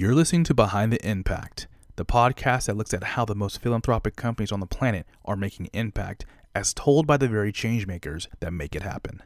You're 0.00 0.14
listening 0.14 0.44
to 0.44 0.54
Behind 0.54 0.92
the 0.92 1.04
Impact, 1.04 1.66
the 1.96 2.04
podcast 2.04 2.66
that 2.66 2.76
looks 2.76 2.94
at 2.94 3.02
how 3.02 3.24
the 3.24 3.34
most 3.34 3.60
philanthropic 3.60 4.14
companies 4.14 4.52
on 4.52 4.60
the 4.60 4.66
planet 4.66 5.04
are 5.24 5.34
making 5.34 5.70
impact, 5.72 6.24
as 6.54 6.72
told 6.72 7.04
by 7.04 7.16
the 7.16 7.26
very 7.26 7.52
changemakers 7.52 8.28
that 8.38 8.52
make 8.52 8.76
it 8.76 8.82
happen. 8.82 9.24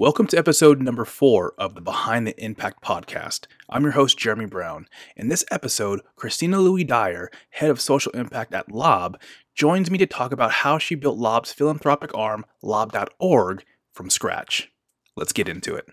Welcome 0.00 0.26
to 0.28 0.36
episode 0.36 0.82
number 0.82 1.04
four 1.04 1.54
of 1.56 1.76
the 1.76 1.80
Behind 1.80 2.26
the 2.26 2.34
Impact 2.42 2.82
podcast. 2.82 3.46
I'm 3.70 3.84
your 3.84 3.92
host, 3.92 4.18
Jeremy 4.18 4.46
Brown. 4.46 4.88
In 5.16 5.28
this 5.28 5.44
episode, 5.52 6.00
Christina 6.16 6.58
Louis 6.58 6.82
Dyer, 6.82 7.30
head 7.50 7.70
of 7.70 7.80
social 7.80 8.10
impact 8.10 8.52
at 8.54 8.72
Lob, 8.72 9.20
joins 9.54 9.92
me 9.92 9.98
to 9.98 10.06
talk 10.06 10.32
about 10.32 10.50
how 10.50 10.78
she 10.78 10.96
built 10.96 11.16
Lob's 11.16 11.52
philanthropic 11.52 12.10
arm, 12.12 12.44
lob.org, 12.60 13.64
from 13.92 14.10
scratch. 14.10 14.72
Let's 15.14 15.32
get 15.32 15.48
into 15.48 15.76
it. 15.76 15.88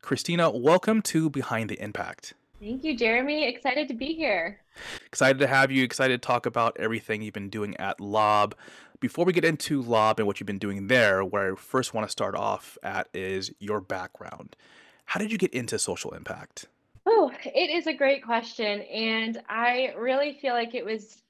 Christina, 0.00 0.50
welcome 0.50 1.02
to 1.02 1.28
Behind 1.28 1.68
the 1.68 1.78
Impact. 1.82 2.32
Thank 2.60 2.82
you, 2.82 2.96
Jeremy. 2.96 3.46
Excited 3.46 3.86
to 3.88 3.94
be 3.94 4.14
here. 4.14 4.58
Excited 5.06 5.38
to 5.38 5.46
have 5.46 5.70
you. 5.70 5.84
Excited 5.84 6.20
to 6.20 6.26
talk 6.26 6.44
about 6.44 6.76
everything 6.80 7.22
you've 7.22 7.34
been 7.34 7.50
doing 7.50 7.76
at 7.76 8.00
Lob. 8.00 8.56
Before 9.00 9.24
we 9.24 9.32
get 9.32 9.44
into 9.44 9.80
Lob 9.80 10.18
and 10.18 10.26
what 10.26 10.40
you've 10.40 10.48
been 10.48 10.58
doing 10.58 10.88
there, 10.88 11.24
where 11.24 11.52
I 11.52 11.56
first 11.56 11.94
want 11.94 12.06
to 12.06 12.10
start 12.10 12.34
off 12.34 12.76
at 12.82 13.08
is 13.14 13.52
your 13.60 13.80
background. 13.80 14.56
How 15.04 15.20
did 15.20 15.30
you 15.30 15.38
get 15.38 15.54
into 15.54 15.78
social 15.78 16.14
impact? 16.14 16.66
Oh, 17.06 17.30
it 17.44 17.70
is 17.70 17.86
a 17.86 17.94
great 17.94 18.24
question. 18.24 18.82
And 18.82 19.40
I 19.48 19.94
really 19.96 20.36
feel 20.42 20.52
like 20.52 20.74
it 20.74 20.84
was 20.84 21.22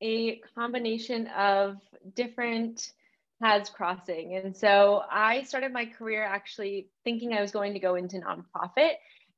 a 0.00 0.40
combination 0.54 1.26
of 1.36 1.76
different 2.14 2.92
paths 3.40 3.68
crossing. 3.68 4.36
And 4.36 4.56
so 4.56 5.02
I 5.10 5.42
started 5.42 5.74
my 5.74 5.84
career 5.84 6.24
actually 6.24 6.88
thinking 7.04 7.34
I 7.34 7.42
was 7.42 7.50
going 7.50 7.74
to 7.74 7.80
go 7.80 7.96
into 7.96 8.16
nonprofit 8.16 8.92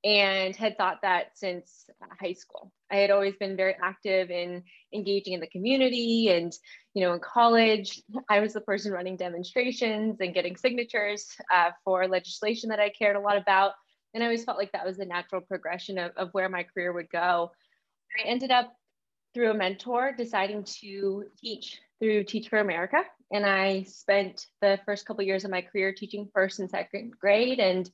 and 0.05 0.57
had 0.57 0.77
thought 0.77 0.99
that 1.03 1.27
since 1.35 1.89
high 2.21 2.33
school. 2.33 2.73
I 2.91 2.97
had 2.97 3.11
always 3.11 3.37
been 3.37 3.57
very 3.57 3.77
active 3.81 4.31
in 4.31 4.65
engaging 4.93 5.35
in 5.35 5.41
the 5.41 5.47
community 5.47 6.29
and 6.29 6.53
you 6.95 7.03
know 7.05 7.15
in 7.15 7.21
college 7.21 8.03
I 8.29 8.41
was 8.41 8.53
the 8.53 8.61
person 8.61 8.93
running 8.93 9.17
demonstrations 9.17 10.21
and 10.21 10.35
getting 10.35 10.57
signatures 10.57 11.29
uh, 11.55 11.71
for 11.85 12.07
legislation 12.09 12.71
that 12.71 12.81
I 12.81 12.91
cared 12.91 13.17
a 13.17 13.21
lot 13.21 13.37
about 13.37 13.73
and 14.15 14.23
I 14.23 14.27
always 14.27 14.45
felt 14.45 14.59
like 14.59 14.73
that 14.73 14.85
was 14.85 14.99
the 14.99 15.07
natural 15.07 15.41
progression 15.41 15.99
of, 15.99 16.13
of 16.17 16.31
where 16.33 16.49
my 16.49 16.65
career 16.65 16.93
would 16.93 17.09
go. 17.09 17.51
I 18.19 18.29
ended 18.29 18.51
up 18.51 18.75
through 19.33 19.51
a 19.51 19.55
mentor 19.55 20.13
deciding 20.17 20.65
to 20.65 21.25
teach 21.41 21.81
through 22.01 22.25
Teach 22.25 22.49
for 22.49 22.59
America 22.59 23.05
and 23.33 23.47
I 23.47 23.85
spent 23.85 24.47
the 24.61 24.81
first 24.85 25.07
couple 25.07 25.25
years 25.25 25.45
of 25.45 25.51
my 25.53 25.63
career 25.63 25.93
teaching 25.93 26.29
first 26.35 26.59
and 26.59 26.69
second 26.69 27.13
grade 27.19 27.61
and 27.61 27.89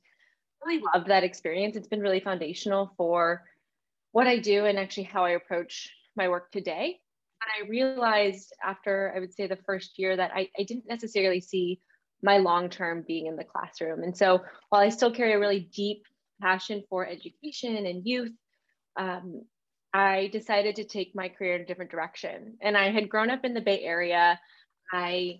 really 0.65 0.83
love 0.93 1.07
that 1.07 1.23
experience. 1.23 1.75
It's 1.75 1.87
been 1.87 2.01
really 2.01 2.19
foundational 2.19 2.93
for 2.97 3.43
what 4.11 4.27
I 4.27 4.39
do 4.39 4.65
and 4.65 4.77
actually 4.77 5.03
how 5.03 5.25
I 5.25 5.31
approach 5.31 5.91
my 6.15 6.27
work 6.27 6.51
today. 6.51 6.99
And 7.41 7.65
I 7.65 7.69
realized 7.69 8.53
after 8.63 9.13
I 9.15 9.19
would 9.19 9.33
say 9.33 9.47
the 9.47 9.59
first 9.65 9.97
year 9.97 10.15
that 10.15 10.31
I, 10.33 10.49
I 10.57 10.63
didn't 10.63 10.87
necessarily 10.87 11.41
see 11.41 11.79
my 12.21 12.37
long 12.37 12.69
term 12.69 13.05
being 13.07 13.27
in 13.27 13.37
the 13.37 13.45
classroom. 13.45 14.03
And 14.03 14.15
so 14.15 14.43
while 14.69 14.81
I 14.81 14.89
still 14.89 15.11
carry 15.11 15.33
a 15.33 15.39
really 15.39 15.69
deep 15.73 16.03
passion 16.41 16.83
for 16.89 17.07
education 17.07 17.85
and 17.85 18.05
youth, 18.05 18.33
um, 18.97 19.43
I 19.93 20.29
decided 20.31 20.75
to 20.75 20.83
take 20.83 21.15
my 21.15 21.29
career 21.29 21.55
in 21.55 21.61
a 21.61 21.65
different 21.65 21.91
direction. 21.91 22.57
And 22.61 22.77
I 22.77 22.91
had 22.91 23.09
grown 23.09 23.29
up 23.29 23.45
in 23.45 23.53
the 23.53 23.61
Bay 23.61 23.81
Area. 23.81 24.39
I 24.91 25.39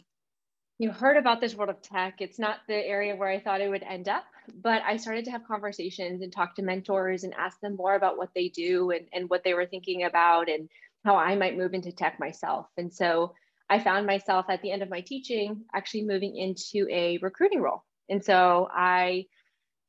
you 0.80 0.92
heard 0.92 1.18
about 1.18 1.42
this 1.42 1.56
world 1.56 1.70
of 1.70 1.82
tech. 1.82 2.16
It's 2.20 2.40
not 2.40 2.60
the 2.68 2.74
area 2.74 3.14
where 3.14 3.28
I 3.28 3.42
thought 3.42 3.60
it 3.60 3.70
would 3.70 3.84
end 3.84 4.08
up, 4.08 4.24
but 4.64 4.82
I 4.84 4.96
started 4.96 5.26
to 5.26 5.32
have 5.32 5.46
conversations 5.46 6.22
and 6.22 6.32
talk 6.32 6.56
to 6.56 6.62
mentors 6.62 7.26
and 7.26 7.34
ask 7.34 7.60
them 7.60 7.76
more 7.76 7.96
about 7.96 8.18
what 8.18 8.30
they 8.34 8.48
do 8.48 8.92
and, 8.92 9.06
and 9.12 9.30
what 9.30 9.44
they 9.44 9.54
were 9.54 9.66
thinking 9.66 10.06
about 10.06 10.50
and 10.50 10.70
how 11.04 11.18
I 11.18 11.36
might 11.36 11.58
move 11.58 11.74
into 11.74 11.92
tech 11.92 12.18
myself. 12.18 12.68
And 12.78 12.94
so 12.94 13.34
I 13.70 13.80
found 13.80 14.08
myself 14.08 14.46
at 14.50 14.62
the 14.62 14.72
end 14.72 14.82
of 14.82 14.90
my 14.90 15.02
teaching 15.02 15.64
actually 15.76 16.06
moving 16.06 16.38
into 16.38 16.88
a 16.90 17.18
recruiting 17.18 17.62
role. 17.62 17.84
And 18.08 18.24
so 18.24 18.70
I 18.74 19.26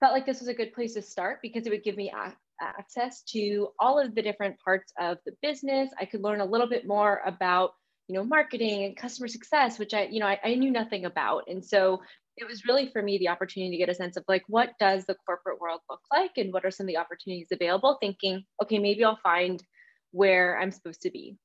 felt 0.01 0.13
like 0.13 0.27
this 0.27 0.41
was 0.41 0.49
a 0.49 0.55
good 0.55 0.73
place 0.73 0.95
to 0.95 1.03
start 1.03 1.39
because 1.41 1.67
it 1.67 1.71
would 1.71 1.85
give 1.85 1.97
me 1.97 2.11
a- 2.11 2.37
access 2.61 3.23
to 3.23 3.69
all 3.79 4.01
of 4.01 4.17
the 4.17 4.23
different 4.23 4.59
parts 4.59 4.93
of 4.99 5.19
the 5.25 5.33
business. 5.41 5.89
I 6.01 6.05
could 6.05 6.23
learn 6.23 6.41
a 6.41 6.45
little 6.45 6.69
bit 6.69 6.85
more 6.85 7.23
about 7.25 7.75
you 8.11 8.17
know, 8.17 8.25
marketing 8.25 8.83
and 8.83 8.97
customer 8.97 9.29
success, 9.29 9.79
which 9.79 9.95
I, 9.95 10.09
you 10.11 10.19
know, 10.19 10.27
I, 10.27 10.41
I 10.43 10.55
knew 10.57 10.73
nothing 10.73 11.05
about. 11.05 11.45
And 11.47 11.65
so 11.65 12.03
it 12.37 12.45
was 12.45 12.67
really 12.67 12.89
for 12.89 13.01
me 13.01 13.19
the 13.19 13.29
opportunity 13.29 13.71
to 13.71 13.77
get 13.77 13.89
a 13.89 13.95
sense 13.95 14.17
of 14.17 14.25
like, 14.27 14.43
what 14.49 14.71
does 14.81 15.05
the 15.05 15.15
corporate 15.25 15.61
world 15.61 15.81
look 15.89 16.01
like 16.13 16.33
and 16.37 16.53
what 16.53 16.65
are 16.65 16.73
some 16.73 16.87
of 16.87 16.89
the 16.89 16.97
opportunities 16.97 17.47
available? 17.53 17.99
Thinking, 18.01 18.43
okay, 18.61 18.81
maybe 18.81 19.05
I'll 19.05 19.21
find 19.23 19.63
where 20.11 20.59
I'm 20.59 20.73
supposed 20.73 21.03
to 21.03 21.11
be. 21.13 21.37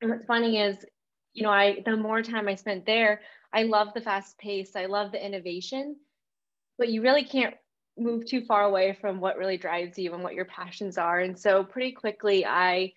And 0.00 0.10
what's 0.10 0.26
funny 0.26 0.60
is, 0.60 0.84
you 1.32 1.44
know, 1.44 1.50
I 1.50 1.80
the 1.84 1.96
more 1.96 2.22
time 2.22 2.48
I 2.48 2.56
spent 2.56 2.84
there, 2.84 3.20
I 3.52 3.62
love 3.62 3.94
the 3.94 4.00
fast 4.00 4.36
pace, 4.38 4.74
I 4.74 4.86
love 4.86 5.12
the 5.12 5.24
innovation, 5.24 5.94
but 6.76 6.88
you 6.88 7.02
really 7.02 7.22
can't 7.22 7.54
move 7.96 8.26
too 8.26 8.44
far 8.46 8.64
away 8.64 8.98
from 9.00 9.20
what 9.20 9.38
really 9.38 9.56
drives 9.56 9.96
you 9.96 10.12
and 10.12 10.24
what 10.24 10.34
your 10.34 10.46
passions 10.46 10.98
are. 10.98 11.20
And 11.20 11.38
so 11.38 11.62
pretty 11.62 11.92
quickly 11.92 12.44
I 12.44 12.94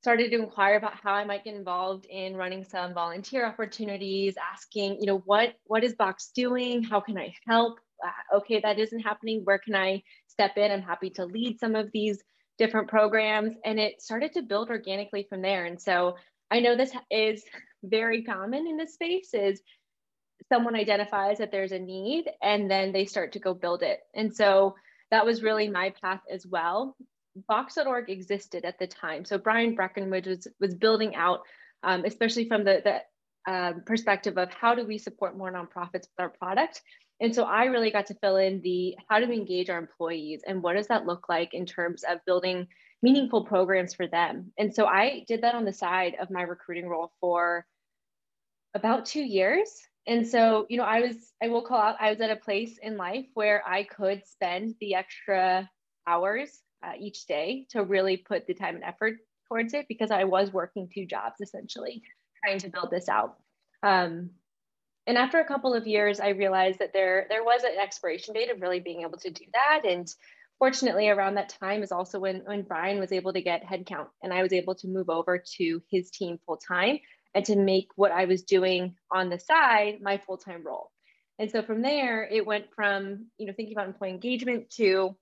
started 0.00 0.30
to 0.30 0.38
inquire 0.38 0.76
about 0.76 0.94
how 0.94 1.12
I 1.12 1.24
might 1.24 1.44
get 1.44 1.54
involved 1.54 2.06
in 2.06 2.36
running 2.36 2.64
some 2.64 2.94
volunteer 2.94 3.46
opportunities, 3.46 4.34
asking, 4.52 4.98
you 5.00 5.06
know, 5.06 5.18
what 5.26 5.54
what 5.64 5.84
is 5.84 5.94
Box 5.94 6.30
doing? 6.34 6.82
How 6.82 7.00
can 7.00 7.18
I 7.18 7.34
help? 7.46 7.78
Uh, 8.02 8.38
okay, 8.38 8.60
that 8.60 8.78
isn't 8.78 9.00
happening. 9.00 9.42
Where 9.44 9.58
can 9.58 9.74
I 9.74 10.02
step 10.26 10.56
in? 10.56 10.70
I'm 10.70 10.82
happy 10.82 11.10
to 11.10 11.26
lead 11.26 11.58
some 11.60 11.74
of 11.74 11.90
these 11.92 12.22
different 12.58 12.88
programs, 12.88 13.54
and 13.64 13.78
it 13.78 14.00
started 14.00 14.32
to 14.34 14.42
build 14.42 14.70
organically 14.70 15.26
from 15.28 15.42
there. 15.42 15.66
And 15.66 15.80
so 15.80 16.16
I 16.50 16.60
know 16.60 16.76
this 16.76 16.92
is 17.10 17.44
very 17.82 18.22
common 18.22 18.66
in 18.66 18.76
this 18.78 18.94
space. 18.94 19.34
Is 19.34 19.60
someone 20.50 20.76
identifies 20.76 21.38
that 21.38 21.52
there's 21.52 21.72
a 21.72 21.78
need, 21.78 22.24
and 22.42 22.70
then 22.70 22.92
they 22.92 23.04
start 23.04 23.32
to 23.32 23.38
go 23.38 23.52
build 23.52 23.82
it. 23.82 24.00
And 24.14 24.34
so 24.34 24.76
that 25.10 25.26
was 25.26 25.42
really 25.42 25.68
my 25.68 25.92
path 26.02 26.20
as 26.32 26.46
well. 26.46 26.96
Box.org 27.48 28.10
existed 28.10 28.64
at 28.64 28.78
the 28.78 28.86
time. 28.86 29.24
So 29.24 29.38
Brian 29.38 29.74
Breckenridge 29.74 30.26
was, 30.26 30.46
was 30.60 30.74
building 30.74 31.14
out, 31.14 31.40
um, 31.82 32.04
especially 32.04 32.48
from 32.48 32.64
the, 32.64 32.82
the 32.84 33.50
uh, 33.50 33.72
perspective 33.86 34.38
of 34.38 34.52
how 34.52 34.74
do 34.74 34.86
we 34.86 34.98
support 34.98 35.36
more 35.36 35.52
nonprofits 35.52 36.06
with 36.08 36.18
our 36.18 36.28
product. 36.30 36.82
And 37.20 37.34
so 37.34 37.44
I 37.44 37.64
really 37.64 37.90
got 37.90 38.06
to 38.06 38.14
fill 38.14 38.36
in 38.36 38.60
the 38.62 38.96
how 39.08 39.20
do 39.20 39.28
we 39.28 39.36
engage 39.36 39.68
our 39.68 39.78
employees 39.78 40.42
and 40.46 40.62
what 40.62 40.74
does 40.74 40.88
that 40.88 41.06
look 41.06 41.28
like 41.28 41.52
in 41.52 41.66
terms 41.66 42.02
of 42.08 42.24
building 42.26 42.66
meaningful 43.02 43.44
programs 43.44 43.94
for 43.94 44.06
them. 44.06 44.52
And 44.58 44.74
so 44.74 44.86
I 44.86 45.24
did 45.26 45.42
that 45.42 45.54
on 45.54 45.64
the 45.64 45.72
side 45.72 46.16
of 46.20 46.30
my 46.30 46.42
recruiting 46.42 46.88
role 46.88 47.12
for 47.20 47.66
about 48.74 49.06
two 49.06 49.22
years. 49.22 49.70
And 50.06 50.26
so, 50.26 50.66
you 50.68 50.76
know, 50.76 50.84
I 50.84 51.00
was, 51.00 51.16
I 51.42 51.48
will 51.48 51.62
call 51.62 51.78
out, 51.78 51.96
I 52.00 52.10
was 52.10 52.20
at 52.20 52.30
a 52.30 52.36
place 52.36 52.78
in 52.82 52.96
life 52.96 53.26
where 53.34 53.62
I 53.66 53.84
could 53.84 54.22
spend 54.26 54.74
the 54.80 54.94
extra 54.94 55.68
hours 56.06 56.60
uh, 56.82 56.92
each 56.98 57.26
day 57.26 57.66
to 57.70 57.82
really 57.82 58.16
put 58.16 58.46
the 58.46 58.54
time 58.54 58.74
and 58.74 58.84
effort 58.84 59.14
towards 59.48 59.74
it 59.74 59.86
because 59.88 60.10
I 60.10 60.24
was 60.24 60.52
working 60.52 60.88
two 60.92 61.06
jobs 61.06 61.40
essentially 61.40 62.02
trying 62.44 62.58
to 62.60 62.68
build 62.68 62.90
this 62.90 63.08
out. 63.08 63.36
Um, 63.82 64.30
and 65.06 65.18
after 65.18 65.40
a 65.40 65.44
couple 65.44 65.74
of 65.74 65.86
years, 65.86 66.20
I 66.20 66.28
realized 66.30 66.78
that 66.78 66.92
there 66.92 67.26
there 67.28 67.42
was 67.42 67.64
an 67.64 67.78
expiration 67.80 68.34
date 68.34 68.50
of 68.50 68.60
really 68.60 68.80
being 68.80 69.02
able 69.02 69.18
to 69.18 69.30
do 69.30 69.44
that. 69.54 69.82
And 69.84 70.08
fortunately, 70.58 71.08
around 71.08 71.34
that 71.34 71.48
time 71.48 71.82
is 71.82 71.90
also 71.90 72.18
when 72.20 72.42
when 72.44 72.62
Brian 72.62 73.00
was 73.00 73.12
able 73.12 73.32
to 73.32 73.40
get 73.40 73.64
headcount, 73.64 74.08
and 74.22 74.32
I 74.32 74.42
was 74.42 74.52
able 74.52 74.74
to 74.76 74.88
move 74.88 75.10
over 75.10 75.42
to 75.56 75.82
his 75.90 76.10
team 76.10 76.38
full 76.46 76.58
time 76.58 77.00
and 77.34 77.44
to 77.46 77.56
make 77.56 77.88
what 77.96 78.12
I 78.12 78.26
was 78.26 78.42
doing 78.42 78.96
on 79.10 79.30
the 79.30 79.38
side 79.38 80.00
my 80.00 80.18
full 80.18 80.36
time 80.36 80.64
role. 80.64 80.90
And 81.38 81.50
so 81.50 81.62
from 81.62 81.80
there, 81.80 82.24
it 82.24 82.46
went 82.46 82.66
from 82.74 83.26
you 83.38 83.46
know 83.46 83.54
thinking 83.54 83.74
about 83.74 83.88
employee 83.88 84.10
engagement 84.10 84.70
to 84.76 85.16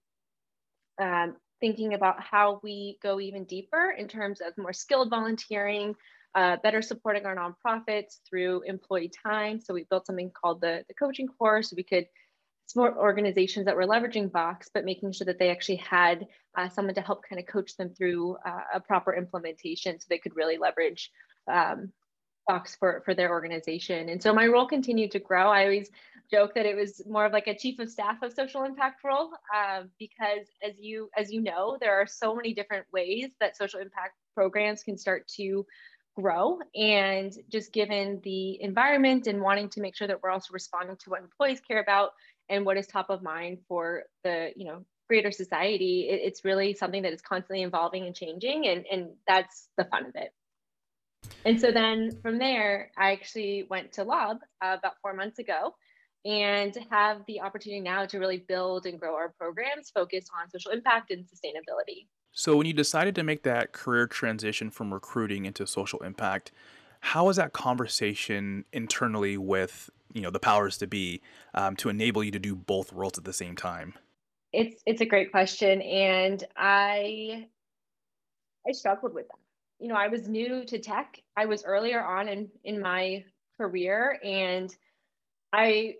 um, 1.00 1.36
thinking 1.60 1.94
about 1.94 2.20
how 2.22 2.60
we 2.62 2.98
go 3.02 3.20
even 3.20 3.44
deeper 3.44 3.94
in 3.96 4.08
terms 4.08 4.40
of 4.40 4.56
more 4.56 4.72
skilled 4.72 5.10
volunteering, 5.10 5.94
uh, 6.34 6.56
better 6.62 6.82
supporting 6.82 7.26
our 7.26 7.36
nonprofits 7.36 8.18
through 8.28 8.62
employee 8.62 9.10
time. 9.24 9.60
So 9.60 9.74
we 9.74 9.84
built 9.90 10.06
something 10.06 10.30
called 10.30 10.60
the, 10.60 10.84
the 10.88 10.94
coaching 10.94 11.28
course. 11.28 11.72
We 11.76 11.82
could 11.82 12.06
support 12.66 12.96
organizations 12.96 13.64
that 13.64 13.76
were 13.76 13.86
leveraging 13.86 14.30
Box, 14.30 14.68
but 14.72 14.84
making 14.84 15.12
sure 15.12 15.24
that 15.24 15.38
they 15.38 15.50
actually 15.50 15.76
had 15.76 16.26
uh, 16.56 16.68
someone 16.68 16.94
to 16.94 17.00
help 17.00 17.22
kind 17.28 17.40
of 17.40 17.46
coach 17.46 17.76
them 17.76 17.90
through 17.94 18.36
uh, 18.44 18.60
a 18.74 18.80
proper 18.80 19.14
implementation 19.14 19.98
so 19.98 20.06
they 20.08 20.18
could 20.18 20.36
really 20.36 20.58
leverage 20.58 21.10
um, 21.50 21.92
Box 22.46 22.76
for, 22.76 23.02
for 23.04 23.14
their 23.14 23.30
organization. 23.30 24.08
And 24.10 24.22
so 24.22 24.34
my 24.34 24.46
role 24.46 24.66
continued 24.66 25.10
to 25.12 25.18
grow. 25.18 25.50
I 25.50 25.64
always 25.64 25.90
joke 26.30 26.54
that 26.54 26.66
it 26.66 26.76
was 26.76 27.02
more 27.06 27.24
of 27.24 27.32
like 27.32 27.46
a 27.46 27.56
chief 27.56 27.78
of 27.78 27.90
staff 27.90 28.22
of 28.22 28.32
social 28.32 28.64
impact 28.64 29.02
role 29.04 29.30
uh, 29.54 29.82
because 29.98 30.46
as 30.62 30.74
you 30.78 31.08
as 31.16 31.32
you 31.32 31.40
know 31.40 31.76
there 31.80 32.00
are 32.00 32.06
so 32.06 32.34
many 32.34 32.52
different 32.52 32.86
ways 32.92 33.30
that 33.40 33.56
social 33.56 33.80
impact 33.80 34.14
programs 34.34 34.82
can 34.82 34.96
start 34.96 35.26
to 35.26 35.64
grow. 36.20 36.58
And 36.74 37.32
just 37.50 37.72
given 37.72 38.20
the 38.24 38.60
environment 38.60 39.26
and 39.26 39.40
wanting 39.40 39.68
to 39.70 39.80
make 39.80 39.94
sure 39.94 40.08
that 40.08 40.22
we're 40.22 40.30
also 40.30 40.52
responding 40.52 40.96
to 41.04 41.10
what 41.10 41.20
employees 41.20 41.60
care 41.60 41.80
about 41.80 42.10
and 42.48 42.66
what 42.66 42.76
is 42.76 42.86
top 42.86 43.10
of 43.10 43.22
mind 43.22 43.58
for 43.68 44.04
the, 44.24 44.50
you 44.56 44.64
know, 44.64 44.84
greater 45.08 45.30
society, 45.30 46.08
it, 46.10 46.20
it's 46.24 46.44
really 46.44 46.74
something 46.74 47.02
that 47.02 47.12
is 47.12 47.22
constantly 47.22 47.62
evolving 47.62 48.06
and 48.06 48.14
changing. 48.14 48.66
And, 48.66 48.84
and 48.90 49.10
that's 49.26 49.68
the 49.76 49.84
fun 49.84 50.06
of 50.06 50.16
it. 50.16 50.32
And 51.44 51.60
so 51.60 51.70
then 51.70 52.18
from 52.22 52.38
there, 52.38 52.90
I 52.96 53.12
actually 53.12 53.66
went 53.68 53.92
to 53.92 54.04
Lob 54.04 54.38
uh, 54.62 54.76
about 54.78 54.94
four 55.02 55.14
months 55.14 55.38
ago 55.38 55.74
and 56.24 56.76
have 56.90 57.22
the 57.26 57.40
opportunity 57.40 57.80
now 57.80 58.04
to 58.06 58.18
really 58.18 58.38
build 58.38 58.86
and 58.86 58.98
grow 58.98 59.14
our 59.14 59.30
programs 59.38 59.90
focused 59.90 60.30
on 60.38 60.50
social 60.50 60.72
impact 60.72 61.10
and 61.10 61.24
sustainability. 61.24 62.06
So, 62.32 62.56
when 62.56 62.66
you 62.66 62.72
decided 62.72 63.14
to 63.16 63.22
make 63.22 63.42
that 63.44 63.72
career 63.72 64.06
transition 64.06 64.70
from 64.70 64.92
recruiting 64.92 65.46
into 65.46 65.66
social 65.66 66.00
impact, 66.00 66.52
how 67.00 67.26
was 67.26 67.36
that 67.36 67.52
conversation 67.52 68.64
internally 68.72 69.38
with 69.38 69.90
you 70.12 70.20
know 70.22 70.30
the 70.30 70.40
powers 70.40 70.76
to 70.78 70.86
be 70.86 71.20
um, 71.54 71.76
to 71.76 71.88
enable 71.88 72.22
you 72.24 72.30
to 72.30 72.38
do 72.38 72.54
both 72.54 72.92
roles 72.92 73.18
at 73.18 73.24
the 73.24 73.32
same 73.32 73.56
time? 73.56 73.94
It's 74.52 74.82
it's 74.86 75.00
a 75.00 75.06
great 75.06 75.30
question, 75.30 75.80
and 75.82 76.42
I 76.56 77.48
I 78.66 78.72
struggled 78.72 79.14
with 79.14 79.28
that. 79.28 79.38
You 79.80 79.88
know, 79.88 79.94
I 79.94 80.08
was 80.08 80.28
new 80.28 80.64
to 80.64 80.78
tech. 80.78 81.22
I 81.36 81.46
was 81.46 81.64
earlier 81.64 82.04
on 82.04 82.28
in 82.28 82.48
in 82.64 82.80
my 82.80 83.24
career, 83.58 84.18
and 84.22 84.74
I 85.52 85.96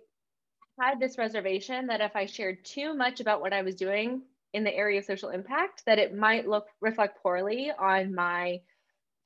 had 0.79 0.99
this 0.99 1.17
reservation 1.17 1.87
that 1.87 2.01
if 2.01 2.15
I 2.15 2.25
shared 2.25 2.63
too 2.63 2.93
much 2.93 3.19
about 3.19 3.41
what 3.41 3.53
I 3.53 3.61
was 3.61 3.75
doing 3.75 4.21
in 4.53 4.63
the 4.63 4.73
area 4.73 4.99
of 4.99 5.05
social 5.05 5.29
impact, 5.29 5.83
that 5.85 5.99
it 5.99 6.15
might 6.15 6.47
look 6.47 6.67
reflect 6.81 7.21
poorly 7.21 7.71
on 7.77 8.15
my 8.15 8.61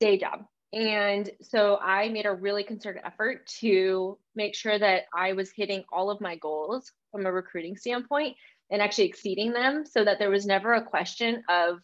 day 0.00 0.18
job. 0.18 0.44
And 0.72 1.30
so 1.40 1.76
I 1.76 2.08
made 2.08 2.26
a 2.26 2.32
really 2.32 2.64
concerted 2.64 3.02
effort 3.04 3.46
to 3.60 4.18
make 4.34 4.56
sure 4.56 4.76
that 4.76 5.04
I 5.14 5.34
was 5.34 5.52
hitting 5.54 5.84
all 5.92 6.10
of 6.10 6.20
my 6.20 6.36
goals 6.36 6.92
from 7.12 7.26
a 7.26 7.32
recruiting 7.32 7.76
standpoint 7.76 8.36
and 8.70 8.82
actually 8.82 9.04
exceeding 9.04 9.52
them 9.52 9.84
so 9.86 10.04
that 10.04 10.18
there 10.18 10.30
was 10.30 10.46
never 10.46 10.74
a 10.74 10.82
question 10.82 11.44
of 11.48 11.78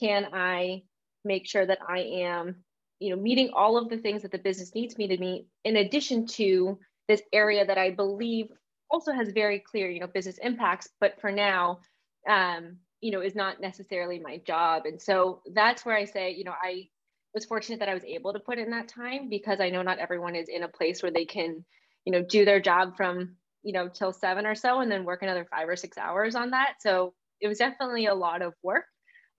can 0.00 0.26
I 0.32 0.82
make 1.24 1.46
sure 1.46 1.64
that 1.64 1.78
I 1.88 2.00
am 2.00 2.56
you 2.98 3.10
know 3.10 3.22
meeting 3.22 3.50
all 3.54 3.76
of 3.76 3.88
the 3.88 3.98
things 3.98 4.22
that 4.22 4.32
the 4.32 4.38
business 4.38 4.74
needs 4.74 4.98
me 4.98 5.08
to 5.08 5.16
meet 5.16 5.46
in 5.64 5.76
addition 5.76 6.26
to 6.26 6.78
this 7.06 7.22
area 7.32 7.64
that 7.64 7.78
I 7.78 7.90
believe 7.90 8.48
also 8.94 9.12
has 9.12 9.30
very 9.30 9.58
clear, 9.58 9.90
you 9.90 9.98
know, 9.98 10.06
business 10.06 10.38
impacts, 10.38 10.88
but 11.00 11.20
for 11.20 11.32
now, 11.32 11.80
um, 12.28 12.76
you 13.00 13.10
know, 13.10 13.20
is 13.20 13.34
not 13.34 13.60
necessarily 13.60 14.20
my 14.20 14.36
job. 14.46 14.86
And 14.86 15.02
so 15.02 15.42
that's 15.52 15.84
where 15.84 15.96
I 15.96 16.04
say, 16.04 16.30
you 16.30 16.44
know, 16.44 16.54
I 16.62 16.88
was 17.34 17.44
fortunate 17.44 17.80
that 17.80 17.88
I 17.88 17.94
was 17.94 18.04
able 18.04 18.32
to 18.32 18.38
put 18.38 18.58
in 18.58 18.70
that 18.70 18.86
time 18.86 19.28
because 19.28 19.60
I 19.60 19.70
know 19.70 19.82
not 19.82 19.98
everyone 19.98 20.36
is 20.36 20.48
in 20.48 20.62
a 20.62 20.68
place 20.68 21.02
where 21.02 21.10
they 21.10 21.24
can, 21.24 21.64
you 22.04 22.12
know, 22.12 22.22
do 22.22 22.44
their 22.44 22.60
job 22.60 22.96
from, 22.96 23.34
you 23.64 23.72
know, 23.72 23.88
till 23.88 24.12
seven 24.12 24.46
or 24.46 24.54
so 24.54 24.78
and 24.80 24.90
then 24.90 25.04
work 25.04 25.22
another 25.22 25.44
five 25.50 25.68
or 25.68 25.74
six 25.74 25.98
hours 25.98 26.36
on 26.36 26.50
that. 26.50 26.74
So 26.78 27.14
it 27.40 27.48
was 27.48 27.58
definitely 27.58 28.06
a 28.06 28.14
lot 28.14 28.42
of 28.42 28.54
work. 28.62 28.84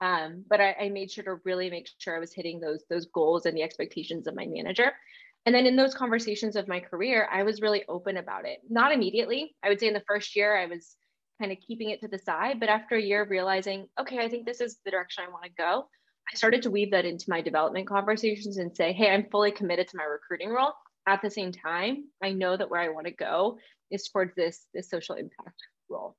Um, 0.02 0.44
but 0.50 0.60
I, 0.60 0.76
I 0.82 0.90
made 0.90 1.10
sure 1.12 1.24
to 1.24 1.38
really 1.46 1.70
make 1.70 1.88
sure 2.00 2.14
I 2.14 2.20
was 2.20 2.34
hitting 2.34 2.60
those 2.60 2.84
those 2.90 3.06
goals 3.06 3.46
and 3.46 3.56
the 3.56 3.64
expectations 3.64 4.28
of 4.28 4.36
my 4.36 4.46
manager. 4.46 4.92
And 5.46 5.54
then 5.54 5.68
in 5.68 5.76
those 5.76 5.94
conversations 5.94 6.56
of 6.56 6.68
my 6.68 6.80
career, 6.80 7.28
I 7.32 7.44
was 7.44 7.62
really 7.62 7.84
open 7.88 8.18
about 8.18 8.46
it. 8.46 8.60
Not 8.70 8.92
immediately. 8.92 9.56
I 9.64 9.70
would 9.70 9.80
say 9.80 9.88
in 9.88 9.94
the 9.94 10.04
first 10.08 10.36
year, 10.36 10.58
I 10.58 10.66
was 10.66 10.96
kind 11.40 11.52
of 11.52 11.60
keeping 11.60 11.92
it 11.92 12.02
to 12.02 12.08
the 12.08 12.18
side. 12.18 12.60
But 12.60 12.70
after 12.70 12.96
a 12.96 13.02
year 13.02 13.22
of 13.22 13.30
realizing, 13.30 13.88
okay, 14.00 14.20
I 14.20 14.30
think 14.30 14.46
this 14.46 14.62
is 14.62 14.80
the 14.84 14.92
direction 14.92 15.24
I 15.28 15.32
want 15.32 15.44
to 15.44 15.52
go, 15.58 15.88
I 16.32 16.36
started 16.36 16.64
to 16.64 16.72
weave 16.72 16.92
that 16.92 17.06
into 17.06 17.26
my 17.28 17.42
development 17.42 17.88
conversations 17.88 18.58
and 18.58 18.76
say, 18.76 18.92
hey, 18.94 19.12
I'm 19.12 19.30
fully 19.30 19.52
committed 19.52 19.88
to 19.90 19.98
my 19.98 20.06
recruiting 20.06 20.50
role. 20.50 20.74
At 21.08 21.22
the 21.22 21.30
same 21.30 21.52
time, 21.52 22.06
I 22.24 22.32
know 22.32 22.58
that 22.58 22.72
where 22.72 22.82
I 22.82 22.90
want 22.90 23.06
to 23.06 23.14
go 23.14 23.60
is 23.92 24.08
towards 24.08 24.34
this, 24.36 24.66
this 24.74 24.90
social 24.90 25.14
impact 25.16 25.62
role. 25.88 26.16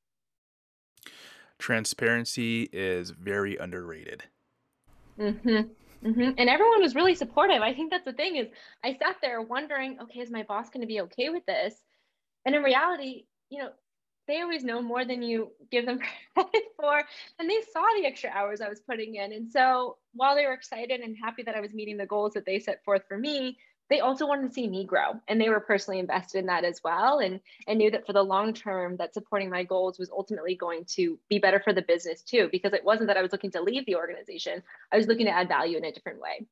Transparency 1.58 2.68
is 2.72 3.10
very 3.10 3.56
underrated. 3.56 4.22
Mm-hmm. 5.18 5.62
Mm-hmm. 6.06 6.30
And 6.38 6.48
everyone 6.48 6.82
was 6.82 6.94
really 6.94 7.14
supportive. 7.14 7.62
I 7.62 7.74
think 7.74 7.90
that's 7.90 8.04
the 8.04 8.12
thing 8.12 8.36
is 8.36 8.46
I 8.84 8.92
sat 8.92 9.16
there 9.20 9.42
wondering, 9.42 9.98
okay, 10.02 10.20
is 10.20 10.30
my 10.30 10.44
boss 10.44 10.70
going 10.70 10.82
to 10.82 10.86
be 10.86 11.00
okay 11.02 11.30
with 11.30 11.44
this? 11.46 11.74
And 12.44 12.54
in 12.54 12.62
reality, 12.62 13.24
you 13.50 13.58
know, 13.58 13.70
they 14.28 14.40
always 14.40 14.64
know 14.64 14.82
more 14.82 15.04
than 15.04 15.22
you 15.22 15.50
give 15.70 15.86
them 15.86 15.98
credit 16.34 16.64
for. 16.76 17.02
And 17.38 17.50
they 17.50 17.60
saw 17.72 17.84
the 17.96 18.06
extra 18.06 18.30
hours 18.30 18.60
I 18.60 18.68
was 18.68 18.80
putting 18.80 19.16
in. 19.16 19.32
And 19.32 19.50
so 19.50 19.98
while 20.14 20.36
they 20.36 20.46
were 20.46 20.52
excited 20.52 21.00
and 21.00 21.16
happy 21.20 21.42
that 21.42 21.56
I 21.56 21.60
was 21.60 21.74
meeting 21.74 21.96
the 21.96 22.06
goals 22.06 22.32
that 22.34 22.46
they 22.46 22.58
set 22.60 22.84
forth 22.84 23.02
for 23.08 23.18
me, 23.18 23.58
they 23.88 24.00
also 24.00 24.26
wanted 24.26 24.48
to 24.48 24.52
see 24.52 24.68
me 24.68 24.84
grow 24.84 25.20
and 25.28 25.40
they 25.40 25.48
were 25.48 25.60
personally 25.60 25.98
invested 25.98 26.38
in 26.38 26.46
that 26.46 26.64
as 26.64 26.80
well 26.82 27.18
and 27.18 27.40
and 27.66 27.78
knew 27.78 27.90
that 27.90 28.06
for 28.06 28.12
the 28.12 28.22
long 28.22 28.52
term 28.52 28.96
that 28.96 29.14
supporting 29.14 29.50
my 29.50 29.62
goals 29.62 29.98
was 29.98 30.10
ultimately 30.10 30.54
going 30.54 30.84
to 30.84 31.18
be 31.28 31.38
better 31.38 31.60
for 31.60 31.72
the 31.72 31.82
business 31.82 32.22
too 32.22 32.48
because 32.52 32.72
it 32.72 32.84
wasn't 32.84 33.06
that 33.06 33.16
i 33.16 33.22
was 33.22 33.32
looking 33.32 33.50
to 33.50 33.62
leave 33.62 33.84
the 33.86 33.96
organization 33.96 34.62
i 34.92 34.96
was 34.96 35.06
looking 35.06 35.26
to 35.26 35.32
add 35.32 35.48
value 35.48 35.76
in 35.76 35.84
a 35.84 35.92
different 35.92 36.20
way. 36.20 36.46